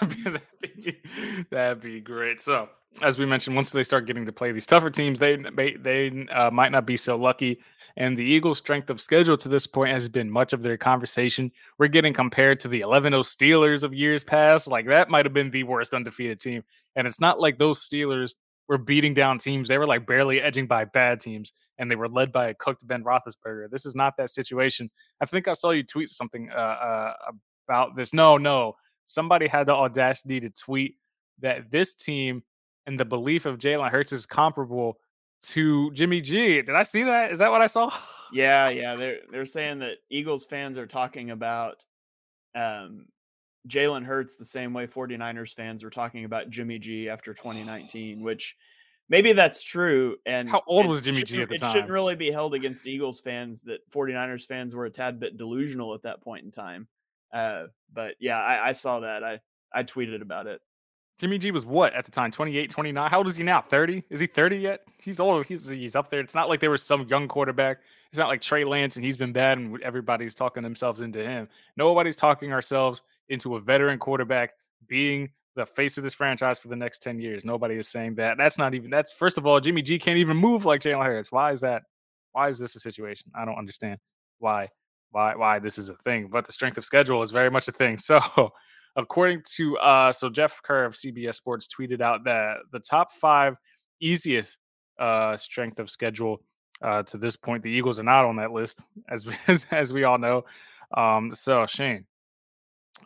[0.24, 1.00] that'd, be,
[1.50, 2.40] that'd be great.
[2.40, 2.68] So,
[3.02, 6.26] as we mentioned, once they start getting to play these tougher teams, they they, they
[6.32, 7.60] uh, might not be so lucky.
[7.96, 11.52] And the Eagles' strength of schedule to this point has been much of their conversation.
[11.78, 14.66] We're getting compared to the 11 0 Steelers of years past.
[14.66, 16.64] Like that might have been the worst undefeated team.
[16.96, 18.34] And it's not like those Steelers
[18.70, 19.68] were beating down teams.
[19.68, 22.86] They were like barely edging by bad teams, and they were led by a cooked
[22.86, 23.68] Ben Roethlisberger.
[23.70, 24.90] This is not that situation.
[25.20, 27.12] I think I saw you tweet something uh, uh,
[27.68, 28.12] about this.
[28.12, 28.76] No, no.
[29.04, 30.96] Somebody had the audacity to tweet
[31.40, 32.42] that this team
[32.86, 34.98] and the belief of Jalen Hurts is comparable
[35.42, 36.62] to Jimmy G.
[36.62, 37.32] Did I see that?
[37.32, 37.92] Is that what I saw?
[38.32, 38.96] Yeah, yeah.
[38.96, 41.84] They're they're saying that Eagles fans are talking about
[42.54, 43.06] um,
[43.68, 48.56] Jalen Hurts the same way 49ers fans were talking about Jimmy G after 2019, which
[49.08, 50.16] maybe that's true.
[50.26, 51.70] And how old was Jimmy G at the it time?
[51.70, 55.36] It shouldn't really be held against Eagles fans that 49ers fans were a tad bit
[55.36, 56.88] delusional at that point in time.
[57.32, 59.24] Uh, but yeah, I, I saw that.
[59.24, 59.40] I
[59.72, 60.60] I tweeted about it.
[61.20, 62.30] Jimmy G was what at the time?
[62.30, 63.10] 28, 29.
[63.10, 63.60] How old is he now?
[63.60, 64.02] 30?
[64.08, 64.80] Is he 30 yet?
[64.98, 65.44] He's old.
[65.44, 66.20] He's he's up there.
[66.20, 67.80] It's not like there was some young quarterback.
[68.08, 71.46] It's not like Trey Lance and he's been bad and everybody's talking themselves into him.
[71.76, 74.54] Nobody's talking ourselves into a veteran quarterback
[74.88, 77.44] being the face of this franchise for the next 10 years.
[77.44, 78.38] Nobody is saying that.
[78.38, 81.30] That's not even that's first of all, Jimmy G can't even move like Jalen Hurts.
[81.30, 81.82] Why is that?
[82.32, 83.30] Why is this a situation?
[83.34, 83.98] I don't understand
[84.38, 84.70] why
[85.10, 86.28] why why this is a thing.
[86.28, 87.98] But the strength of schedule is very much a thing.
[88.10, 88.52] So
[88.96, 93.56] according to uh so Jeff Kerr of CBS Sports tweeted out that the top five
[94.00, 94.56] easiest
[94.98, 96.42] uh strength of schedule
[96.82, 97.62] uh to this point.
[97.62, 100.44] The Eagles are not on that list, as as, as we all know.
[100.96, 102.06] Um so Shane,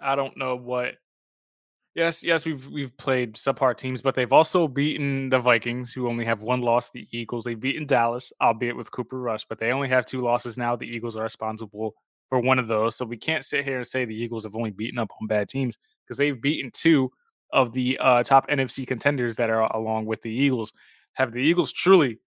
[0.01, 0.95] I don't know what
[1.95, 6.25] Yes, yes, we've we've played subpar teams, but they've also beaten the Vikings, who only
[6.25, 6.91] have one loss.
[6.91, 10.59] The Eagles, they've beaten Dallas, albeit with Cooper Rush, but they only have two losses
[10.59, 10.75] now.
[10.75, 11.95] The Eagles are responsible
[12.29, 14.73] for one of those, so we can't sit here and say the Eagles have only
[14.73, 17.13] beaten up on bad teams because they've beaten two
[17.53, 20.73] of the uh, top NFC contenders that are along with the Eagles.
[21.13, 22.19] Have the Eagles truly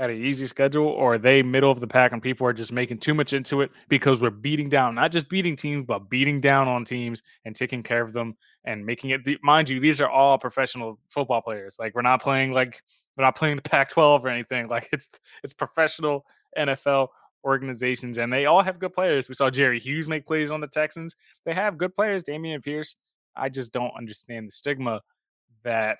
[0.00, 2.72] had an easy schedule, or are they middle of the pack and people are just
[2.72, 6.40] making too much into it because we're beating down, not just beating teams, but beating
[6.40, 8.34] down on teams and taking care of them
[8.64, 9.20] and making it.
[9.42, 11.76] Mind you, these are all professional football players.
[11.78, 12.82] Like we're not playing like
[13.16, 14.68] we're not playing the Pac-12 or anything.
[14.68, 15.08] Like it's
[15.44, 16.24] it's professional
[16.56, 17.08] NFL
[17.44, 19.28] organizations, and they all have good players.
[19.28, 21.14] We saw Jerry Hughes make plays on the Texans.
[21.44, 22.96] They have good players, Dameon Pierce.
[23.36, 25.02] I just don't understand the stigma
[25.62, 25.98] that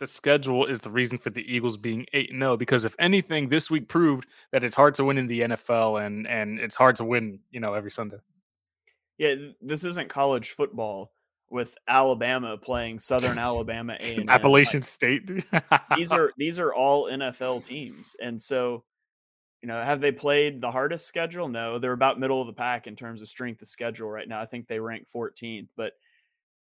[0.00, 3.70] the schedule is the reason for the Eagles being 8 0 because if anything this
[3.70, 7.04] week proved that it's hard to win in the NFL and and it's hard to
[7.04, 8.16] win, you know, every Sunday.
[9.18, 11.12] Yeah, this isn't college football
[11.50, 15.30] with Alabama playing Southern Alabama A and Appalachian like, State.
[15.96, 18.16] these are these are all NFL teams.
[18.22, 18.84] And so,
[19.60, 21.48] you know, have they played the hardest schedule?
[21.48, 24.40] No, they're about middle of the pack in terms of strength of schedule right now.
[24.40, 25.92] I think they rank 14th, but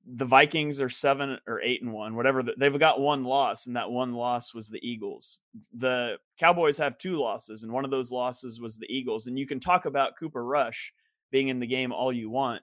[0.05, 2.43] the Vikings are seven or eight and one, whatever.
[2.43, 5.39] They've got one loss, and that one loss was the Eagles.
[5.73, 9.27] The Cowboys have two losses, and one of those losses was the Eagles.
[9.27, 10.93] And you can talk about Cooper Rush
[11.31, 12.61] being in the game all you want.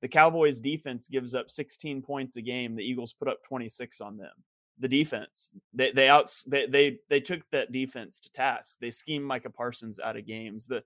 [0.00, 2.74] The Cowboys defense gives up 16 points a game.
[2.74, 4.32] The Eagles put up 26 on them.
[4.78, 8.78] The defense, they they outs they they they took that defense to task.
[8.80, 10.66] They schemed Micah Parsons out of games.
[10.66, 10.82] The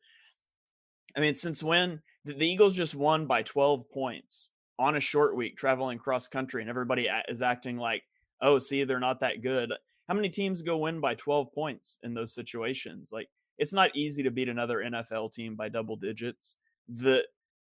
[1.16, 5.36] I mean, since when the, the Eagles just won by 12 points on a short
[5.36, 8.02] week traveling cross country and everybody is acting like,
[8.40, 9.72] oh, see, they're not that good.
[10.08, 13.10] How many teams go win by 12 points in those situations?
[13.12, 16.58] Like, it's not easy to beat another NFL team by double digits.
[16.88, 17.24] The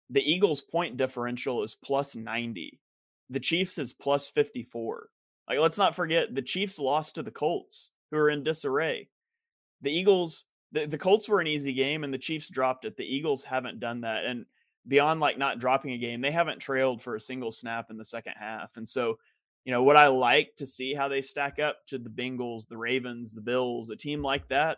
[0.09, 2.79] the Eagles point differential is plus 90.
[3.29, 5.09] The Chiefs is plus 54.
[5.49, 9.09] Like let's not forget the Chiefs lost to the Colts who are in disarray.
[9.81, 12.97] The Eagles the, the Colts were an easy game and the Chiefs dropped it.
[12.97, 14.45] The Eagles haven't done that and
[14.87, 18.05] beyond like not dropping a game, they haven't trailed for a single snap in the
[18.05, 18.77] second half.
[18.77, 19.19] And so,
[19.65, 22.77] you know, what I like to see how they stack up to the Bengals, the
[22.77, 24.77] Ravens, the Bills, a team like that.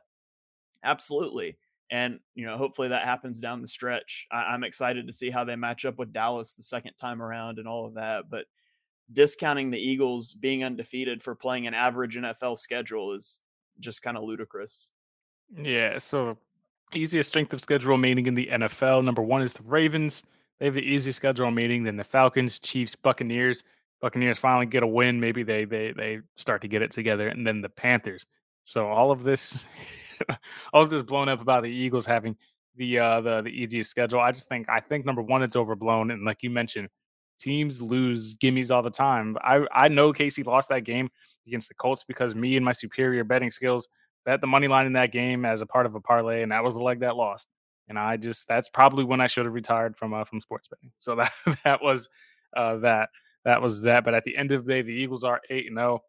[0.83, 1.57] Absolutely.
[1.91, 4.27] And, you know, hopefully that happens down the stretch.
[4.31, 7.59] I- am excited to see how they match up with Dallas the second time around
[7.59, 8.29] and all of that.
[8.29, 8.45] But
[9.11, 13.41] discounting the Eagles being undefeated for playing an average NFL schedule is
[13.79, 14.91] just kind of ludicrous.
[15.55, 15.97] Yeah.
[15.97, 16.37] So
[16.93, 19.03] easiest strength of schedule remaining in the NFL.
[19.03, 20.23] Number one is the Ravens.
[20.59, 21.83] They have the easiest schedule remaining.
[21.83, 23.63] Then the Falcons, Chiefs, Buccaneers.
[24.01, 25.19] Buccaneers finally get a win.
[25.19, 28.25] Maybe they they they start to get it together, and then the Panthers.
[28.63, 29.65] So all of this,
[30.73, 32.37] all of this blown up about the Eagles having
[32.75, 34.19] the uh the the easiest schedule.
[34.19, 36.89] I just think I think number one it's overblown, and like you mentioned,
[37.39, 39.37] teams lose gimmies all the time.
[39.41, 41.09] I I know KC lost that game
[41.45, 43.87] against the Colts because me and my superior betting skills
[44.25, 46.63] bet the money line in that game as a part of a parlay, and that
[46.63, 47.47] was the leg that lost.
[47.87, 50.91] And I just that's probably when I should have retired from uh, from sports betting.
[50.97, 51.31] So that
[51.63, 52.09] that was
[52.55, 53.09] uh, that
[53.45, 54.03] that was that.
[54.03, 56.01] But at the end of the day, the Eagles are eight and zero.
[56.01, 56.05] Oh,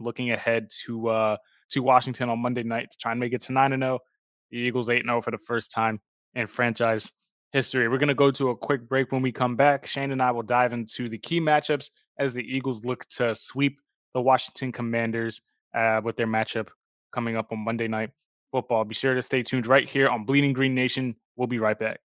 [0.00, 1.36] looking ahead to uh
[1.70, 3.94] to Washington on Monday night to try and make it to nine and zero.
[3.94, 4.06] Oh.
[4.50, 6.00] The Eagles eight and zero oh for the first time
[6.34, 7.10] in franchise
[7.52, 7.88] history.
[7.88, 9.12] We're gonna go to a quick break.
[9.12, 12.42] When we come back, Shane and I will dive into the key matchups as the
[12.42, 13.78] Eagles look to sweep
[14.14, 15.40] the Washington Commanders
[15.74, 16.68] uh, with their matchup
[17.12, 18.10] coming up on Monday Night
[18.50, 18.84] Football.
[18.84, 21.16] Be sure to stay tuned right here on Bleeding Green Nation.
[21.36, 22.00] We'll be right back.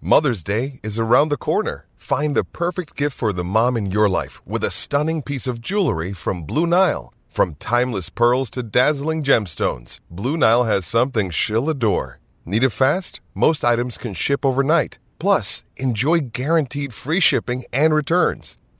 [0.00, 1.86] Mother's Day is around the corner.
[1.96, 5.60] Find the perfect gift for the mom in your life with a stunning piece of
[5.60, 7.14] jewelry from Blue Nile.
[7.28, 12.18] From timeless pearls to dazzling gemstones, Blue Nile has something she'll adore.
[12.44, 13.20] Need it fast?
[13.32, 14.98] Most items can ship overnight.
[15.20, 18.58] Plus, enjoy guaranteed free shipping and returns.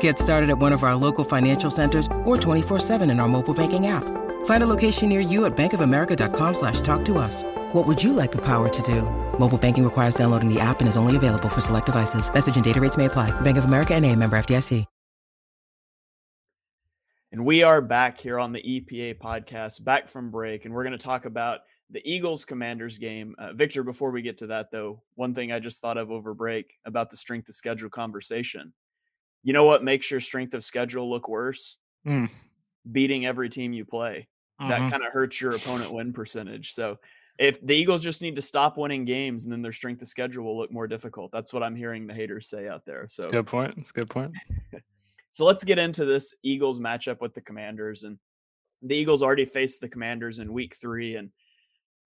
[0.00, 3.86] Get started at one of our local financial centers or 24-7 in our mobile banking
[3.86, 4.04] app.
[4.44, 7.42] Find a location near you at bankofamerica.com slash talk to us.
[7.72, 9.02] What would you like the power to do?
[9.38, 12.30] Mobile banking requires downloading the app and is only available for select devices.
[12.32, 13.38] Message and data rates may apply.
[13.40, 14.86] Bank of America and a member FDIC.
[17.32, 20.98] And we are back here on the EPA podcast, back from break, and we're going
[20.98, 23.36] to talk about the Eagles Commanders game.
[23.38, 26.34] Uh, Victor, before we get to that, though, one thing I just thought of over
[26.34, 28.72] break about the strength of schedule conversation.
[29.42, 31.78] You know what makes your strength of schedule look worse?
[32.06, 32.30] Mm.
[32.90, 34.28] Beating every team you play.
[34.60, 34.70] Mm-hmm.
[34.70, 36.72] That kind of hurts your opponent win percentage.
[36.72, 36.98] So
[37.38, 40.44] if the Eagles just need to stop winning games and then their strength of schedule
[40.44, 41.32] will look more difficult.
[41.32, 43.06] That's what I'm hearing the haters say out there.
[43.08, 43.74] So good point.
[43.78, 44.32] It's a good point.
[45.30, 48.04] so let's get into this Eagles matchup with the Commanders.
[48.04, 48.18] And
[48.82, 51.16] the Eagles already faced the Commanders in week three.
[51.16, 51.30] And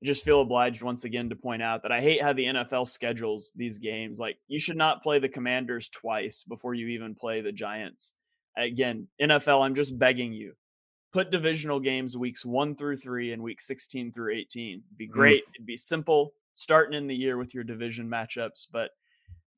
[0.04, 3.52] just feel obliged once again to point out that I hate how the NFL schedules
[3.56, 4.18] these games.
[4.18, 8.14] Like you should not play the Commanders twice before you even play the Giants.
[8.56, 10.54] Again, NFL, I'm just begging you
[11.14, 14.72] put divisional games weeks one through three and week 16 through 18.
[14.72, 15.44] It'd be great.
[15.44, 15.54] Mm.
[15.54, 18.90] It'd be simple starting in the year with your division matchups, but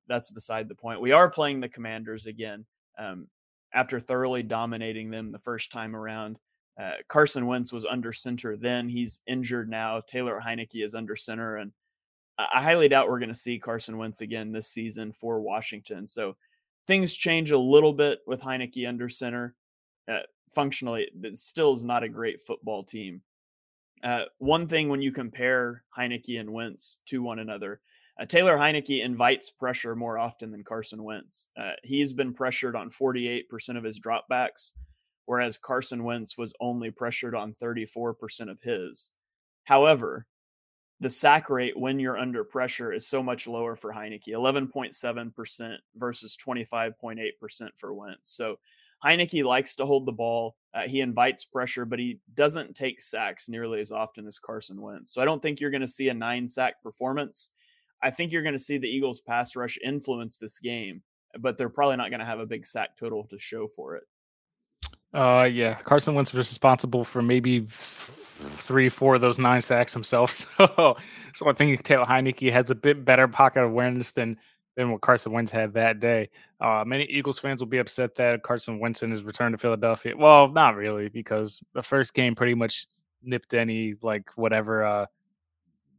[0.07, 1.01] that's beside the point.
[1.01, 2.67] We are playing the Commanders again
[2.99, 3.29] um,
[3.73, 6.39] after thoroughly dominating them the first time around.
[6.81, 8.89] Uh, Carson Wentz was under center then.
[8.89, 10.01] He's injured now.
[10.07, 11.57] Taylor Heinicke is under center.
[11.57, 11.73] And
[12.39, 16.07] I highly doubt we're going to see Carson Wentz again this season for Washington.
[16.07, 16.37] So
[16.87, 19.55] things change a little bit with Heinicke under center.
[20.07, 23.23] Uh, functionally, it still is not a great football team.
[24.03, 27.81] Uh, one thing when you compare Heinicke and Wentz to one another,
[28.21, 31.49] uh, Taylor Heinicke invites pressure more often than Carson Wentz.
[31.57, 33.45] Uh, he's been pressured on 48%
[33.77, 34.73] of his dropbacks,
[35.27, 39.13] whereas Carson Wentz was only pressured on 34% of his.
[39.65, 40.27] However,
[41.01, 46.37] the sack rate when you're under pressure is so much lower for Heinicke 11.7% versus
[46.45, 48.35] 25.8% for Wentz.
[48.35, 48.57] So
[49.05, 50.57] Heinicke likes to hold the ball.
[50.73, 55.13] Uh, he invites pressure, but he doesn't take sacks nearly as often as Carson Wentz.
[55.13, 57.51] So I don't think you're going to see a nine sack performance.
[58.03, 61.03] I think you're going to see the Eagles pass rush influence this game,
[61.39, 64.05] but they're probably not going to have a big sack total to show for it.
[65.15, 70.53] Uh, yeah, Carson Wentz was responsible for maybe three, four of those nine sacks himself.
[70.77, 70.97] So,
[71.35, 74.39] so I think Taylor Heinicke has a bit better pocket awareness than
[74.77, 76.29] than what Carson Wentz had that day.
[76.61, 80.15] Uh, many Eagles fans will be upset that Carson Wentz in his return to Philadelphia.
[80.17, 82.87] Well, not really, because the first game pretty much
[83.23, 85.07] nipped any like whatever uh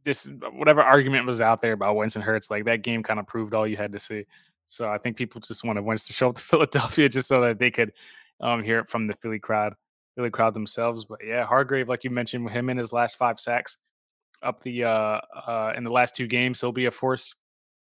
[0.04, 2.50] this whatever argument was out there about Wentz and Hurts.
[2.50, 4.24] Like that game kind of proved all you had to see.
[4.66, 7.58] So I think people just wanted Wentz to show up to Philadelphia just so that
[7.58, 7.92] they could
[8.40, 9.74] um, hear it from the Philly crowd,
[10.14, 11.04] Philly crowd themselves.
[11.04, 13.78] But yeah, Hargrave, like you mentioned, with him in his last five sacks
[14.42, 17.34] up the uh, uh in the last two games, he'll be a force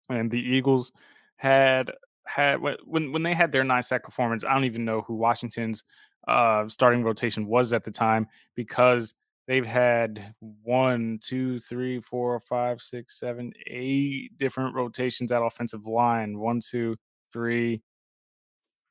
[0.09, 0.93] and the Eagles
[1.37, 1.91] had
[2.27, 4.45] had when when they had their nine sack performance.
[4.45, 5.85] I don't even know who Washington's
[6.27, 9.15] uh, starting rotation was at the time because
[9.47, 16.39] they've had one, two, three, four, five, six, seven, eight different rotations at offensive line.
[16.39, 16.97] One, two,
[17.33, 17.83] three,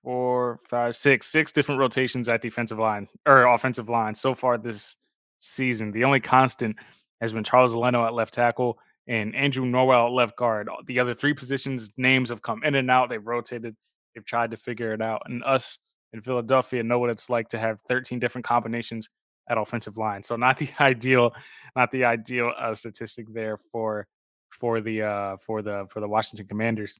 [0.04, 4.98] four, five, six, six different rotations at defensive line or offensive line so far this
[5.40, 5.92] season.
[5.92, 6.76] The only constant
[7.22, 10.70] has been Charles Leno at left tackle and Andrew Norwell at left guard.
[10.86, 13.10] The other three positions names have come in and out.
[13.10, 13.76] They've rotated.
[14.14, 15.24] They've tried to figure it out.
[15.26, 15.80] And us
[16.12, 19.10] in Philadelphia know what it's like to have 13 different combinations
[19.50, 20.24] at offensive line.
[20.24, 21.34] So not the ideal,
[21.76, 24.08] not the ideal uh, statistic there for
[24.52, 27.00] for the uh, for the for the Washington Commanders.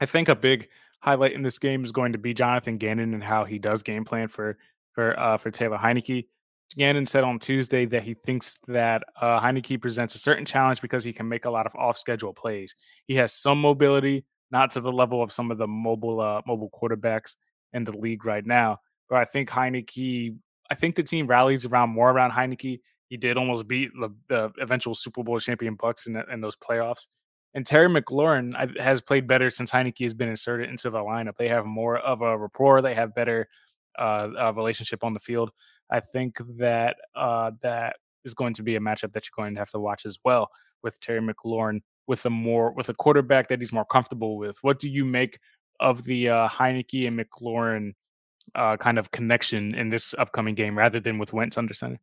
[0.00, 0.68] I think a big
[1.04, 4.04] highlight in this game is going to be Jonathan Gannon and how he does game
[4.04, 4.56] plan for
[4.92, 6.26] for uh, for Taylor Heinicke.
[6.78, 11.04] Gannon said on Tuesday that he thinks that uh, Heinicke presents a certain challenge because
[11.04, 12.74] he can make a lot of off-schedule plays.
[13.06, 16.70] He has some mobility, not to the level of some of the mobile uh, mobile
[16.70, 17.36] quarterbacks
[17.74, 18.78] in the league right now.
[19.10, 20.34] But I think Heinicke,
[20.70, 22.80] I think the team rallies around more around Heinicke.
[23.08, 26.56] He did almost beat the, the eventual Super Bowl champion Bucks in, the, in those
[26.56, 27.06] playoffs.
[27.54, 31.36] And Terry McLaurin has played better since Heinicke has been inserted into the lineup.
[31.36, 32.82] They have more of a rapport.
[32.82, 33.48] They have better
[33.98, 35.50] uh, relationship on the field.
[35.90, 39.60] I think that uh, that is going to be a matchup that you're going to
[39.60, 40.48] have to watch as well
[40.82, 44.58] with Terry McLaurin with a more with a quarterback that he's more comfortable with.
[44.62, 45.38] What do you make
[45.80, 47.92] of the uh, Heinicke and McLaurin
[48.54, 52.00] uh, kind of connection in this upcoming game rather than with Wentz under center.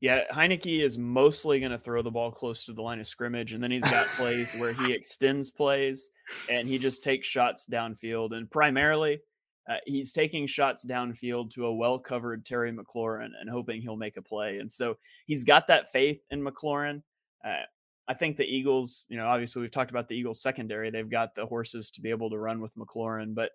[0.00, 3.52] Yeah, Heinicke is mostly going to throw the ball close to the line of scrimmage,
[3.52, 6.10] and then he's got plays where he extends plays
[6.50, 8.34] and he just takes shots downfield.
[8.36, 9.20] And primarily,
[9.68, 14.16] uh, he's taking shots downfield to a well covered Terry McLaurin and hoping he'll make
[14.16, 14.58] a play.
[14.58, 17.02] And so he's got that faith in McLaurin.
[17.44, 17.62] Uh,
[18.06, 20.90] I think the Eagles, you know, obviously we've talked about the Eagles secondary.
[20.90, 23.50] They've got the horses to be able to run with McLaurin, but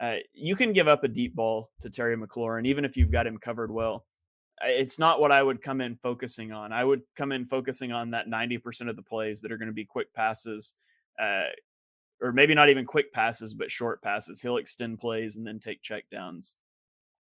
[0.00, 3.26] uh, you can give up a deep ball to Terry McLaurin, even if you've got
[3.26, 4.06] him covered well.
[4.64, 6.72] It's not what I would come in focusing on.
[6.72, 9.74] I would come in focusing on that 90% of the plays that are going to
[9.74, 10.74] be quick passes,
[11.20, 11.46] uh,
[12.20, 14.40] or maybe not even quick passes, but short passes.
[14.40, 16.56] He'll extend plays and then take checkdowns.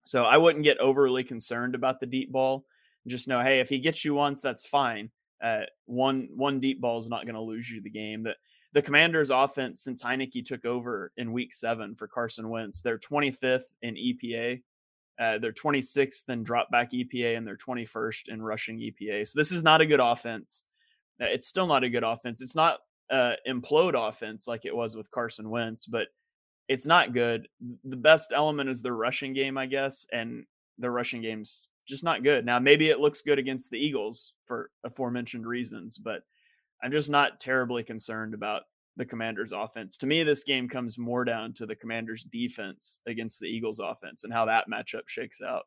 [0.06, 2.66] So I wouldn't get overly concerned about the deep ball.
[3.08, 5.10] Just know, hey, if he gets you once, that's fine.
[5.42, 8.24] Uh, one one deep ball is not going to lose you the game.
[8.24, 8.38] But
[8.74, 13.64] the Commanders' offense since Heinicke took over in Week Seven for Carson Wentz, they're 25th
[13.82, 14.62] in EPA.
[15.20, 19.28] Uh, they're 26th in drop back EPA, and they're 21st in rushing EPA.
[19.28, 20.64] So this is not a good offense.
[21.22, 22.42] Uh, it's still not a good offense.
[22.42, 26.08] It's not uh, implode offense like it was with Carson Wentz, but
[26.68, 27.48] it's not good.
[27.84, 30.46] The best element is the rushing game, I guess, and
[30.78, 32.46] the rushing game's just not good.
[32.46, 36.22] Now, maybe it looks good against the Eagles for aforementioned reasons, but
[36.84, 38.64] I'm just not terribly concerned about
[38.98, 39.96] the Commanders' offense.
[39.98, 44.24] To me, this game comes more down to the Commanders' defense against the Eagles' offense
[44.24, 45.64] and how that matchup shakes out.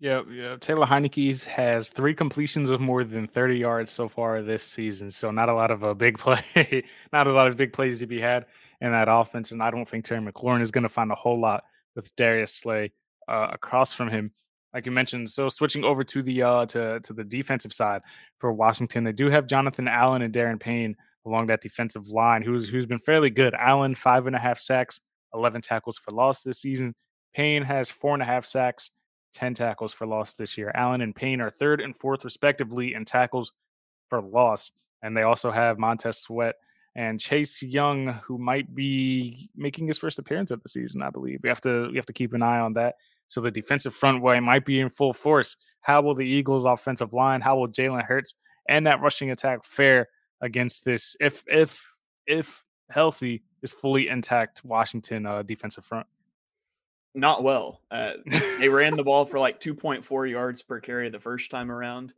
[0.00, 0.56] Yeah, yeah.
[0.56, 5.10] Taylor Heinicke has three completions of more than 30 yards so far this season.
[5.10, 8.06] So not a lot of a big play, not a lot of big plays to
[8.06, 8.46] be had
[8.80, 9.52] in that offense.
[9.52, 11.64] And I don't think Terry McLaurin is going to find a whole lot
[11.94, 12.92] with Darius Slay
[13.28, 14.32] uh, across from him.
[14.74, 18.02] Like you mentioned, so switching over to the uh, to to the defensive side
[18.36, 20.94] for Washington, they do have Jonathan Allen and Daron Payne
[21.28, 23.54] along that defensive line, who's who's been fairly good.
[23.54, 25.00] Allen five and a half sacks,
[25.34, 26.94] eleven tackles for loss this season.
[27.34, 28.90] Payne has four and a half sacks,
[29.32, 30.72] 10 tackles for loss this year.
[30.74, 33.52] Allen and Payne are third and fourth, respectively, in tackles
[34.08, 34.72] for loss.
[35.02, 36.56] And they also have Montez Sweat
[36.96, 41.40] and Chase Young, who might be making his first appearance of the season, I believe.
[41.42, 42.96] We have to we have to keep an eye on that.
[43.28, 45.56] So the defensive front way might be in full force.
[45.82, 48.34] How will the Eagles' offensive line, how will Jalen Hurts
[48.68, 50.08] and that rushing attack fare
[50.40, 56.06] against this if if if healthy is fully intact Washington uh, defensive front?
[57.18, 57.82] not well.
[57.90, 58.12] Uh,
[58.58, 62.14] they ran the ball for like 2.4 yards per carry the first time around.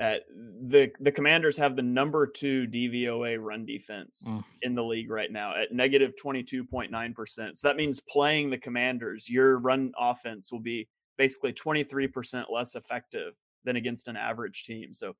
[0.00, 0.16] Uh,
[0.62, 4.42] the the Commanders have the number two DVOA run defense mm.
[4.62, 7.58] in the league right now at negative 22.9 percent.
[7.58, 10.88] So that means playing the Commanders, your run offense will be
[11.18, 13.34] basically 23 percent less effective
[13.64, 14.94] than against an average team.
[14.94, 15.14] So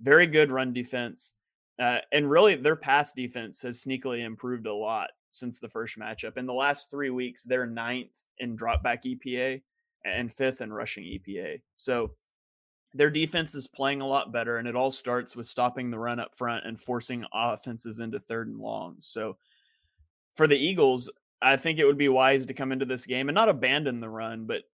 [0.00, 1.34] very good run defense.
[1.80, 6.36] Uh, and really, their pass defense has sneakily improved a lot since the first matchup.
[6.36, 9.62] In the last three weeks, they're ninth in dropback EPA
[10.04, 11.60] and fifth in rushing EPA.
[11.76, 12.12] So
[12.92, 16.20] their defense is playing a lot better, and it all starts with stopping the run
[16.20, 18.96] up front and forcing offenses into third and long.
[18.98, 19.36] So
[20.34, 21.10] for the Eagles,
[21.40, 24.08] I think it would be wise to come into this game and not abandon the
[24.08, 24.64] run, but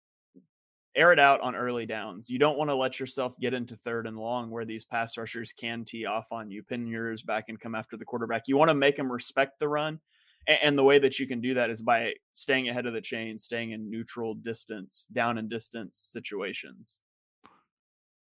[0.96, 2.30] air it out on early downs.
[2.30, 5.52] You don't want to let yourself get into third and long where these pass rushers
[5.52, 8.48] can tee off on you, pin yours back and come after the quarterback.
[8.48, 10.00] You want to make them respect the run
[10.46, 13.38] and the way that you can do that is by staying ahead of the chain,
[13.38, 17.00] staying in neutral distance, down and distance situations.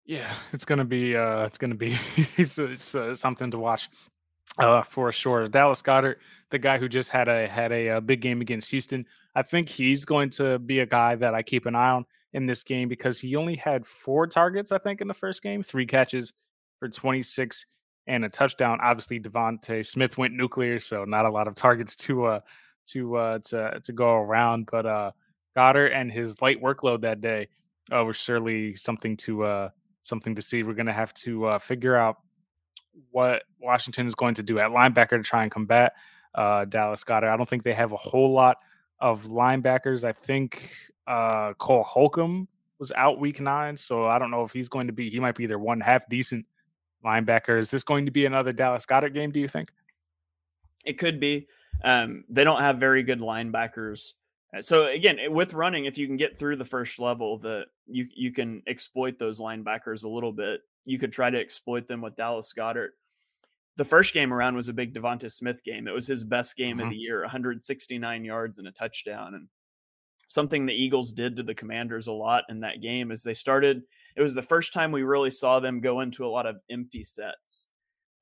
[0.05, 1.97] Yeah, it's gonna be uh, it's gonna be
[2.37, 3.89] it's, it's uh, something to watch
[4.57, 5.47] uh, for sure.
[5.47, 6.17] Dallas Goedert,
[6.49, 9.05] the guy who just had a had a, a, uh, big game against Houston,
[9.35, 12.45] I think he's going to be a guy that I keep an eye on in
[12.45, 15.85] this game because he only had four targets, I think, in the first game, three
[15.85, 16.33] catches
[16.79, 17.65] for 26
[18.07, 18.79] and a touchdown.
[18.81, 22.39] Obviously, DeVonta Smith went nuclear, so not a lot of targets to uh
[22.87, 24.67] to uh to to go around.
[24.71, 25.11] But uh
[25.55, 27.47] Goedert and his light workload that day
[27.91, 29.69] uh, was surely something to uh
[30.01, 30.63] something to see.
[30.63, 32.17] We're gonna have to uh, figure out
[33.11, 35.93] what Washington is going to do at linebacker to try and combat
[36.35, 37.29] uh, Dallas Goedert.
[37.31, 38.57] I don't think they have a whole lot
[38.99, 40.03] of linebackers.
[40.03, 40.71] I think
[41.09, 42.47] uh, Cole Holcomb
[42.77, 45.09] was out week nine, so I don't know if he's going to be.
[45.09, 46.45] He might be their one half decent
[47.03, 47.57] linebacker.
[47.57, 49.31] Is this going to be another Dallas Goedert game?
[49.31, 49.71] Do you think?
[50.85, 51.47] It could be.
[51.83, 54.13] Um, they don't have very good linebackers.
[54.55, 58.07] Uh, so again, with running, if you can get through the first level, the you
[58.15, 60.61] you can exploit those linebackers a little bit.
[60.85, 62.91] You could try to exploit them with Dallas Goedert.
[63.77, 65.87] The first game around was a big DeVonta Smith game.
[65.87, 66.85] It was his best game mm-hmm.
[66.85, 69.35] of the year, 169 yards and a touchdown.
[69.35, 69.47] And
[70.29, 73.81] something the Eagles did to the Commanders a lot in that game is they started.
[74.15, 77.03] It was the first time we really saw them go into a lot of empty
[77.03, 77.67] sets.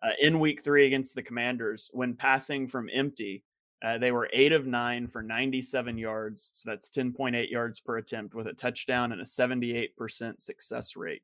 [0.01, 3.43] Uh, in week three against the Commanders, when passing from empty,
[3.79, 6.49] Uh, they were eight of nine for 97 yards.
[6.55, 11.21] So that's 10.8 yards per attempt with a touchdown and a 78% success rate.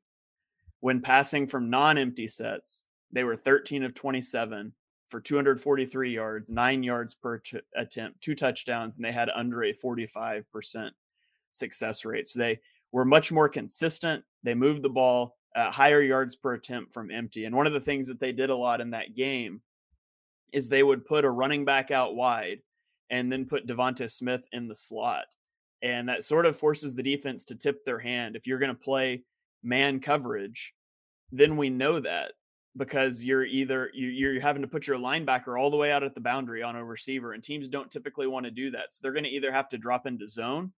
[0.78, 4.72] When passing from non empty sets, they were 13 of 27
[5.08, 9.72] for 243 yards, nine yards per t- attempt, two touchdowns, and they had under a
[9.72, 10.90] 45%
[11.50, 12.28] success rate.
[12.28, 12.60] So they
[12.92, 14.24] were much more consistent.
[14.42, 17.44] They moved the ball higher yards per attempt from empty.
[17.44, 19.60] And one of the things that they did a lot in that game
[20.52, 22.60] is they would put a running back out wide
[23.10, 25.26] and then put DeVonta Smith in the slot.
[25.82, 28.36] And that sort of forces the defense to tip their hand.
[28.36, 29.22] If you're going to play
[29.62, 30.74] man coverage,
[31.30, 32.32] then we know that
[32.76, 36.20] because you're either you're having to put your linebacker all the way out at the
[36.20, 38.92] boundary on a receiver, and teams don't typically want to do that.
[38.92, 40.72] So they're going to either have to drop into zone,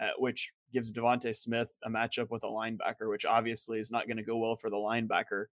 [0.00, 4.16] uh, which gives DeVonta Smith a matchup with a linebacker, which obviously is not going
[4.16, 5.46] to go well for the linebacker.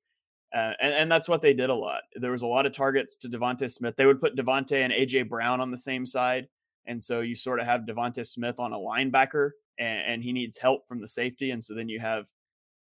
[0.54, 2.02] Uh, and, and that's what they did a lot.
[2.14, 3.96] There was a lot of targets to DeVonta Smith.
[3.96, 6.48] They would put DeVonta and AJ Brown on the same side.
[6.86, 10.58] And so you sort of have DeVonta Smith on a linebacker and, and he needs
[10.58, 11.50] help from the safety.
[11.50, 12.26] And so then you have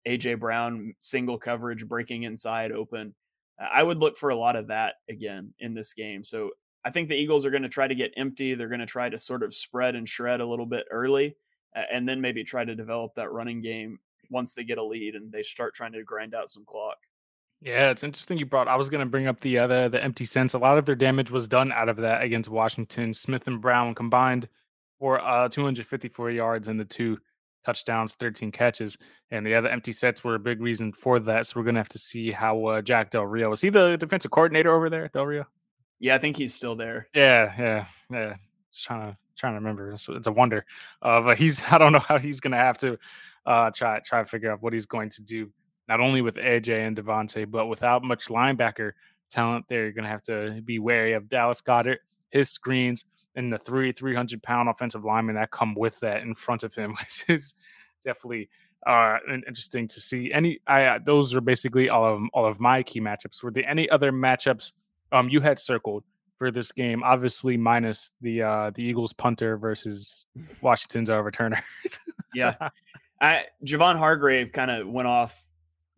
[0.07, 3.14] AJ Brown single coverage breaking inside open.
[3.59, 6.24] I would look for a lot of that again in this game.
[6.24, 6.50] So
[6.84, 8.55] I think the Eagles are going to try to get empty.
[8.55, 11.36] They're going to try to sort of spread and shred a little bit early
[11.74, 13.98] and then maybe try to develop that running game
[14.30, 16.96] once they get a lead and they start trying to grind out some clock.
[17.61, 18.66] Yeah, it's interesting you brought.
[18.66, 20.55] I was going to bring up the other the empty sense.
[20.55, 23.14] A lot of their damage was done out of that against Washington.
[23.14, 24.48] Smith and Brown combined
[24.98, 27.18] for uh 254 yards and the two
[27.64, 28.98] touchdowns, 13 catches,
[29.30, 31.46] and the other empty sets were a big reason for that.
[31.46, 33.60] So we're going to have to see how uh, Jack Del Rio is.
[33.60, 35.46] He the defensive coordinator over there, Del Rio?
[35.98, 37.08] Yeah, I think he's still there.
[37.14, 38.34] Yeah, yeah, yeah.
[38.72, 39.96] Just trying to trying to remember.
[39.96, 40.64] So it's a wonder.
[41.00, 42.98] Uh, but he's I don't know how he's going to have to
[43.46, 45.50] uh, try try to figure out what he's going to do
[45.88, 48.92] not only with AJ and DeVonta, but without much linebacker
[49.30, 51.98] talent, they're going to have to be wary of Dallas Goedert,
[52.30, 53.04] his screens,
[53.35, 56.91] and the three 300 pound offensive linemen that come with that in front of him,
[56.99, 57.55] which is
[58.03, 58.49] definitely
[58.87, 60.33] uh, interesting to see.
[60.33, 63.43] Any, I uh, those are basically all of all of my key matchups.
[63.43, 64.72] Were there any other matchups
[65.12, 66.05] um you had circled
[66.39, 67.03] for this game?
[67.03, 70.26] Obviously, minus the uh the Eagles punter versus
[70.61, 71.61] Washington's uh, returner.
[72.35, 72.57] yeah,
[73.20, 75.41] I Javon Hargrave kind of went off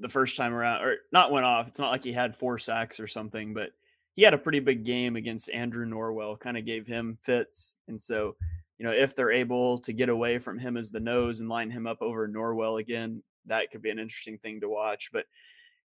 [0.01, 1.69] the first time around, or not went off.
[1.69, 3.71] It's not like he had four sacks or something, but
[4.15, 7.77] he had a pretty big game against Andrew Norwell, kind of gave him fits.
[7.89, 8.37] And so,
[8.79, 11.71] you know, if they're able to get away from him as the nose and line
[11.71, 15.11] him up over Norwell again, that could be an interesting thing to watch.
[15.13, 15.27] But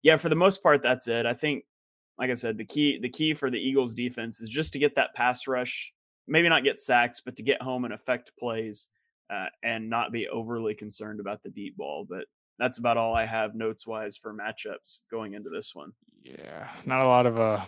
[0.01, 1.25] yeah, for the most part, that's it.
[1.25, 1.65] I think,
[2.17, 4.95] like I said, the key the key for the Eagles defense is just to get
[4.95, 5.93] that pass rush,
[6.27, 8.89] maybe not get sacks, but to get home and affect plays.
[9.31, 12.03] Uh, and not be overly concerned about the deep ball.
[12.09, 12.25] But
[12.57, 15.91] that's about all I have notes wise for matchups going into this one.
[16.23, 17.63] Yeah, not a lot of uh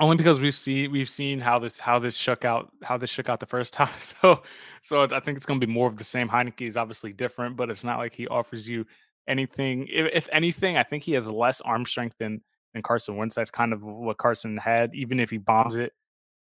[0.00, 3.28] only because we've seen we've seen how this how this shook out how this shook
[3.28, 3.88] out the first time.
[4.00, 4.42] So
[4.82, 6.28] so I think it's going to be more of the same.
[6.28, 8.86] Heinicke is obviously different, but it's not like he offers you
[9.28, 9.86] anything.
[9.90, 12.40] If, if anything, I think he has less arm strength than
[12.72, 13.34] than Carson Wentz.
[13.34, 14.94] That's kind of what Carson had.
[14.94, 15.92] Even if he bombs it,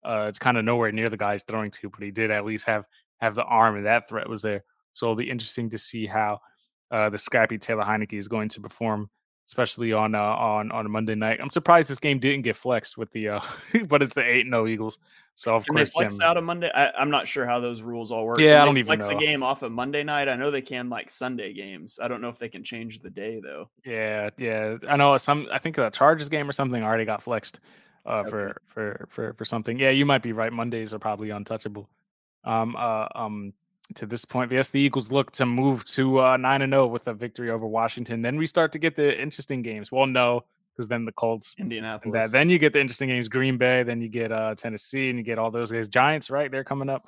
[0.04, 2.66] uh, it's kind of nowhere near the guys throwing to, but he did at least
[2.66, 2.84] have
[3.18, 4.64] have the arm, and that threat was there.
[4.92, 6.40] So it'll be interesting to see how
[6.90, 9.10] uh, the scrappy Taylor Heinicke is going to perform,
[9.46, 11.40] especially on uh, on on a Monday night.
[11.40, 13.40] I'm surprised this game didn't get flexed with the, uh,
[13.86, 14.98] but it's the eight no Eagles.
[15.36, 16.70] So of Can course, they flex them, out of Monday.
[16.72, 18.38] I, am not sure how those rules all work.
[18.38, 19.16] Yeah, I don't even flex know.
[19.16, 20.28] a game off of Monday night.
[20.28, 21.98] I know they can like Sunday games.
[22.00, 23.68] I don't know if they can change the day though.
[23.84, 24.76] Yeah, yeah.
[24.88, 25.48] I know some.
[25.50, 27.60] I think the Chargers game or something already got flexed
[28.06, 28.30] uh, Okay.
[28.30, 29.78] for for for for something.
[29.78, 30.52] Yeah, you might be right.
[30.52, 31.88] Mondays are probably untouchable.
[32.44, 33.52] Um, uh, um,
[33.94, 37.06] to this point, yes, the Eagles look to move to uh, nine and zero with
[37.06, 38.22] a victory over Washington.
[38.22, 39.92] Then we start to get the interesting games.
[39.92, 42.30] Well, no, because then the Colts Indianapolis.
[42.30, 42.36] that.
[42.36, 43.28] Then you get the interesting games.
[43.28, 43.82] Green Bay.
[43.82, 45.88] Then you get uh, Tennessee, and you get all those guys.
[45.88, 46.50] Giants, right?
[46.50, 47.06] They're coming up.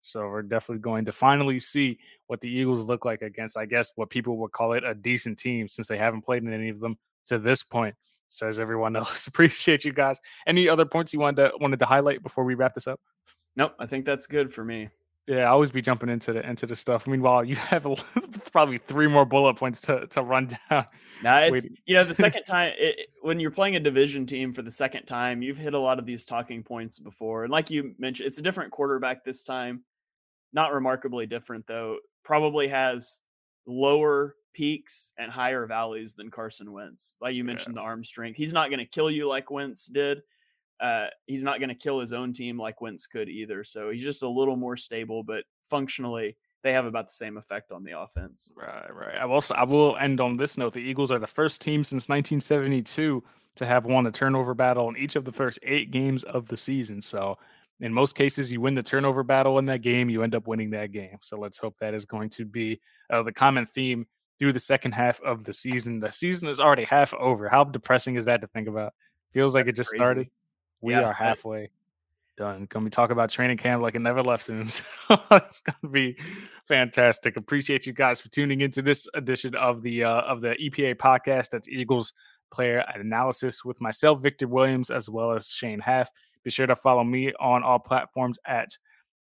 [0.00, 3.92] So we're definitely going to finally see what the Eagles look like against, I guess,
[3.94, 6.80] what people would call it a decent team, since they haven't played in any of
[6.80, 7.94] them to this point.
[8.28, 9.26] Says everyone else.
[9.26, 10.20] Appreciate you guys.
[10.46, 13.00] Any other points you wanted to wanted to highlight before we wrap this up?
[13.54, 14.88] nope, I think that's good for me.
[15.28, 17.06] Yeah, I always be jumping into the into the stuff.
[17.06, 17.94] Meanwhile, you have a,
[18.50, 20.86] probably three more bullet points to to run down.
[21.22, 24.62] Now it's you know the second time it, when you're playing a division team for
[24.62, 27.94] the second time, you've hit a lot of these talking points before, and like you
[27.98, 29.84] mentioned, it's a different quarterback this time.
[30.52, 31.98] Not remarkably different though.
[32.24, 33.22] Probably has
[33.66, 37.16] lower peaks and higher valleys than Carson Wentz.
[37.20, 37.46] Like you Yeah.
[37.46, 38.36] mentioned, the arm strength.
[38.36, 40.22] He's not going to kill you like Wentz did.
[40.82, 43.62] Uh, he's not going to kill his own team like Wentz could either.
[43.62, 47.70] So he's just a little more stable, but functionally, they have about the same effect
[47.70, 48.52] on the offense.
[48.56, 49.16] Right, right.
[49.16, 50.72] I will I will end on this note.
[50.72, 53.22] The Eagles are the first team since 1972
[53.54, 56.56] to have won a turnover battle in each of the first eight games of the
[56.56, 57.00] season.
[57.00, 57.38] So
[57.80, 60.70] in most cases, you win the turnover battle in that game, you end up winning
[60.70, 61.18] that game.
[61.20, 62.80] So let's hope that is going to be
[63.10, 64.06] uh, the common theme
[64.38, 66.00] through the second half of the season.
[66.00, 67.48] The season is already half over.
[67.48, 68.94] How depressing is that to think about?
[69.32, 70.00] Feels like That's it just crazy.
[70.00, 70.28] started.
[70.82, 71.70] We yeah, are halfway
[72.36, 72.66] done.
[72.66, 74.62] Can we talk about training camp like it never left soon?
[75.10, 76.18] it's gonna be
[76.66, 77.36] fantastic.
[77.36, 81.50] Appreciate you guys for tuning into this edition of the uh, of the EPA podcast.
[81.50, 82.12] That's Eagles
[82.52, 86.10] player analysis with myself, Victor Williams, as well as Shane Half.
[86.44, 88.70] Be sure to follow me on all platforms at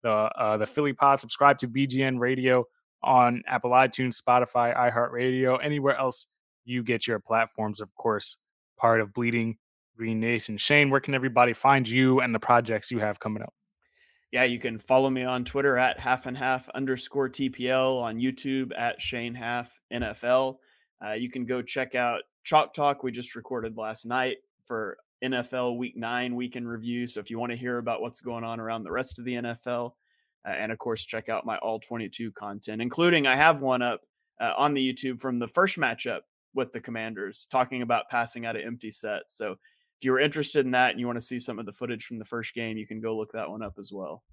[0.03, 1.19] the uh, the Philly Pod.
[1.19, 2.65] Subscribe to BGN Radio
[3.03, 6.27] on Apple iTunes, Spotify, iHeartRadio, anywhere else
[6.65, 7.81] you get your platforms.
[7.81, 8.37] Of course,
[8.77, 9.57] part of Bleeding
[10.01, 10.57] Green Nation.
[10.57, 13.53] Shane, where can everybody find you and the projects you have coming up?
[14.31, 18.71] Yeah, you can follow me on Twitter at half and half underscore TPL, on YouTube
[18.75, 20.55] at Shane Half NFL.
[21.05, 25.77] Uh, you can go check out Chalk Talk we just recorded last night for NFL
[25.77, 27.05] Week Nine weekend review.
[27.05, 29.35] So if you want to hear about what's going on around the rest of the
[29.35, 29.91] NFL,
[30.47, 34.01] uh, and of course check out my All 22 content, including I have one up
[34.39, 36.21] uh, on the YouTube from the first matchup
[36.55, 39.37] with the Commanders, talking about passing out of empty sets.
[39.37, 39.57] So
[40.01, 42.17] if you're interested in that and you want to see some of the footage from
[42.17, 44.23] the first game, you can go look that one up as well.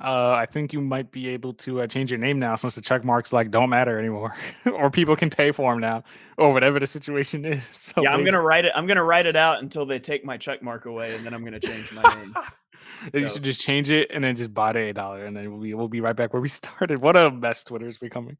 [0.00, 2.80] Uh, I think you might be able to uh, change your name now since the
[2.80, 4.36] check marks like don't matter anymore,
[4.66, 6.04] or people can pay for them now,
[6.38, 7.68] or whatever the situation is.
[7.74, 8.72] So yeah, I'm gonna write it.
[8.76, 11.42] I'm gonna write it out until they take my check mark away, and then I'm
[11.42, 12.34] gonna change my name.
[13.12, 13.18] so.
[13.18, 15.60] You should just change it and then just buy it a dollar, and then we'll
[15.60, 17.00] be we'll be right back where we started.
[17.00, 18.36] What a mess Twitter is becoming.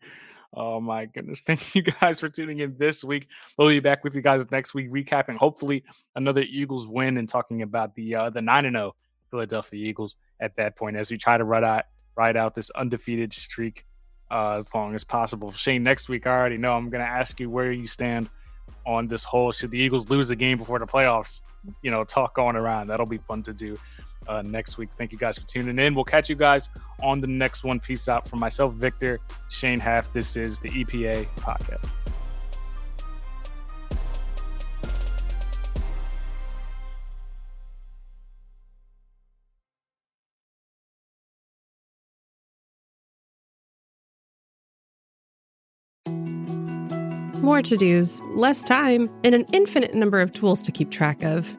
[0.57, 1.41] Oh my goodness.
[1.47, 3.27] Thank you guys for tuning in this week.
[3.59, 5.85] We'll be back with you guys next week, recapping hopefully
[6.15, 8.95] another Eagles win and talking about the uh the 9 and 0
[9.31, 11.85] Philadelphia Eagles at that point as we try to ride out
[12.17, 13.85] ride out this undefeated streak
[14.31, 15.53] uh, as long as possible.
[15.53, 18.31] Shane, next week I already know I'm going to ask you where you stand
[18.87, 21.41] on this whole should the Eagles lose a game before the playoffs.
[21.83, 22.89] You know, talk going around.
[22.89, 23.79] That'll be fun to do
[24.29, 24.91] uh, next week.
[24.97, 25.95] Thank you guys for tuning in.
[25.95, 26.69] We'll catch you guys
[27.03, 27.81] on the next one.
[27.81, 29.21] Peace out from myself, Victor,
[29.51, 30.13] Shane Half.
[30.13, 31.91] This is the EPA podcast.
[47.45, 51.59] More to dos, less time, and an infinite number of tools to keep track of.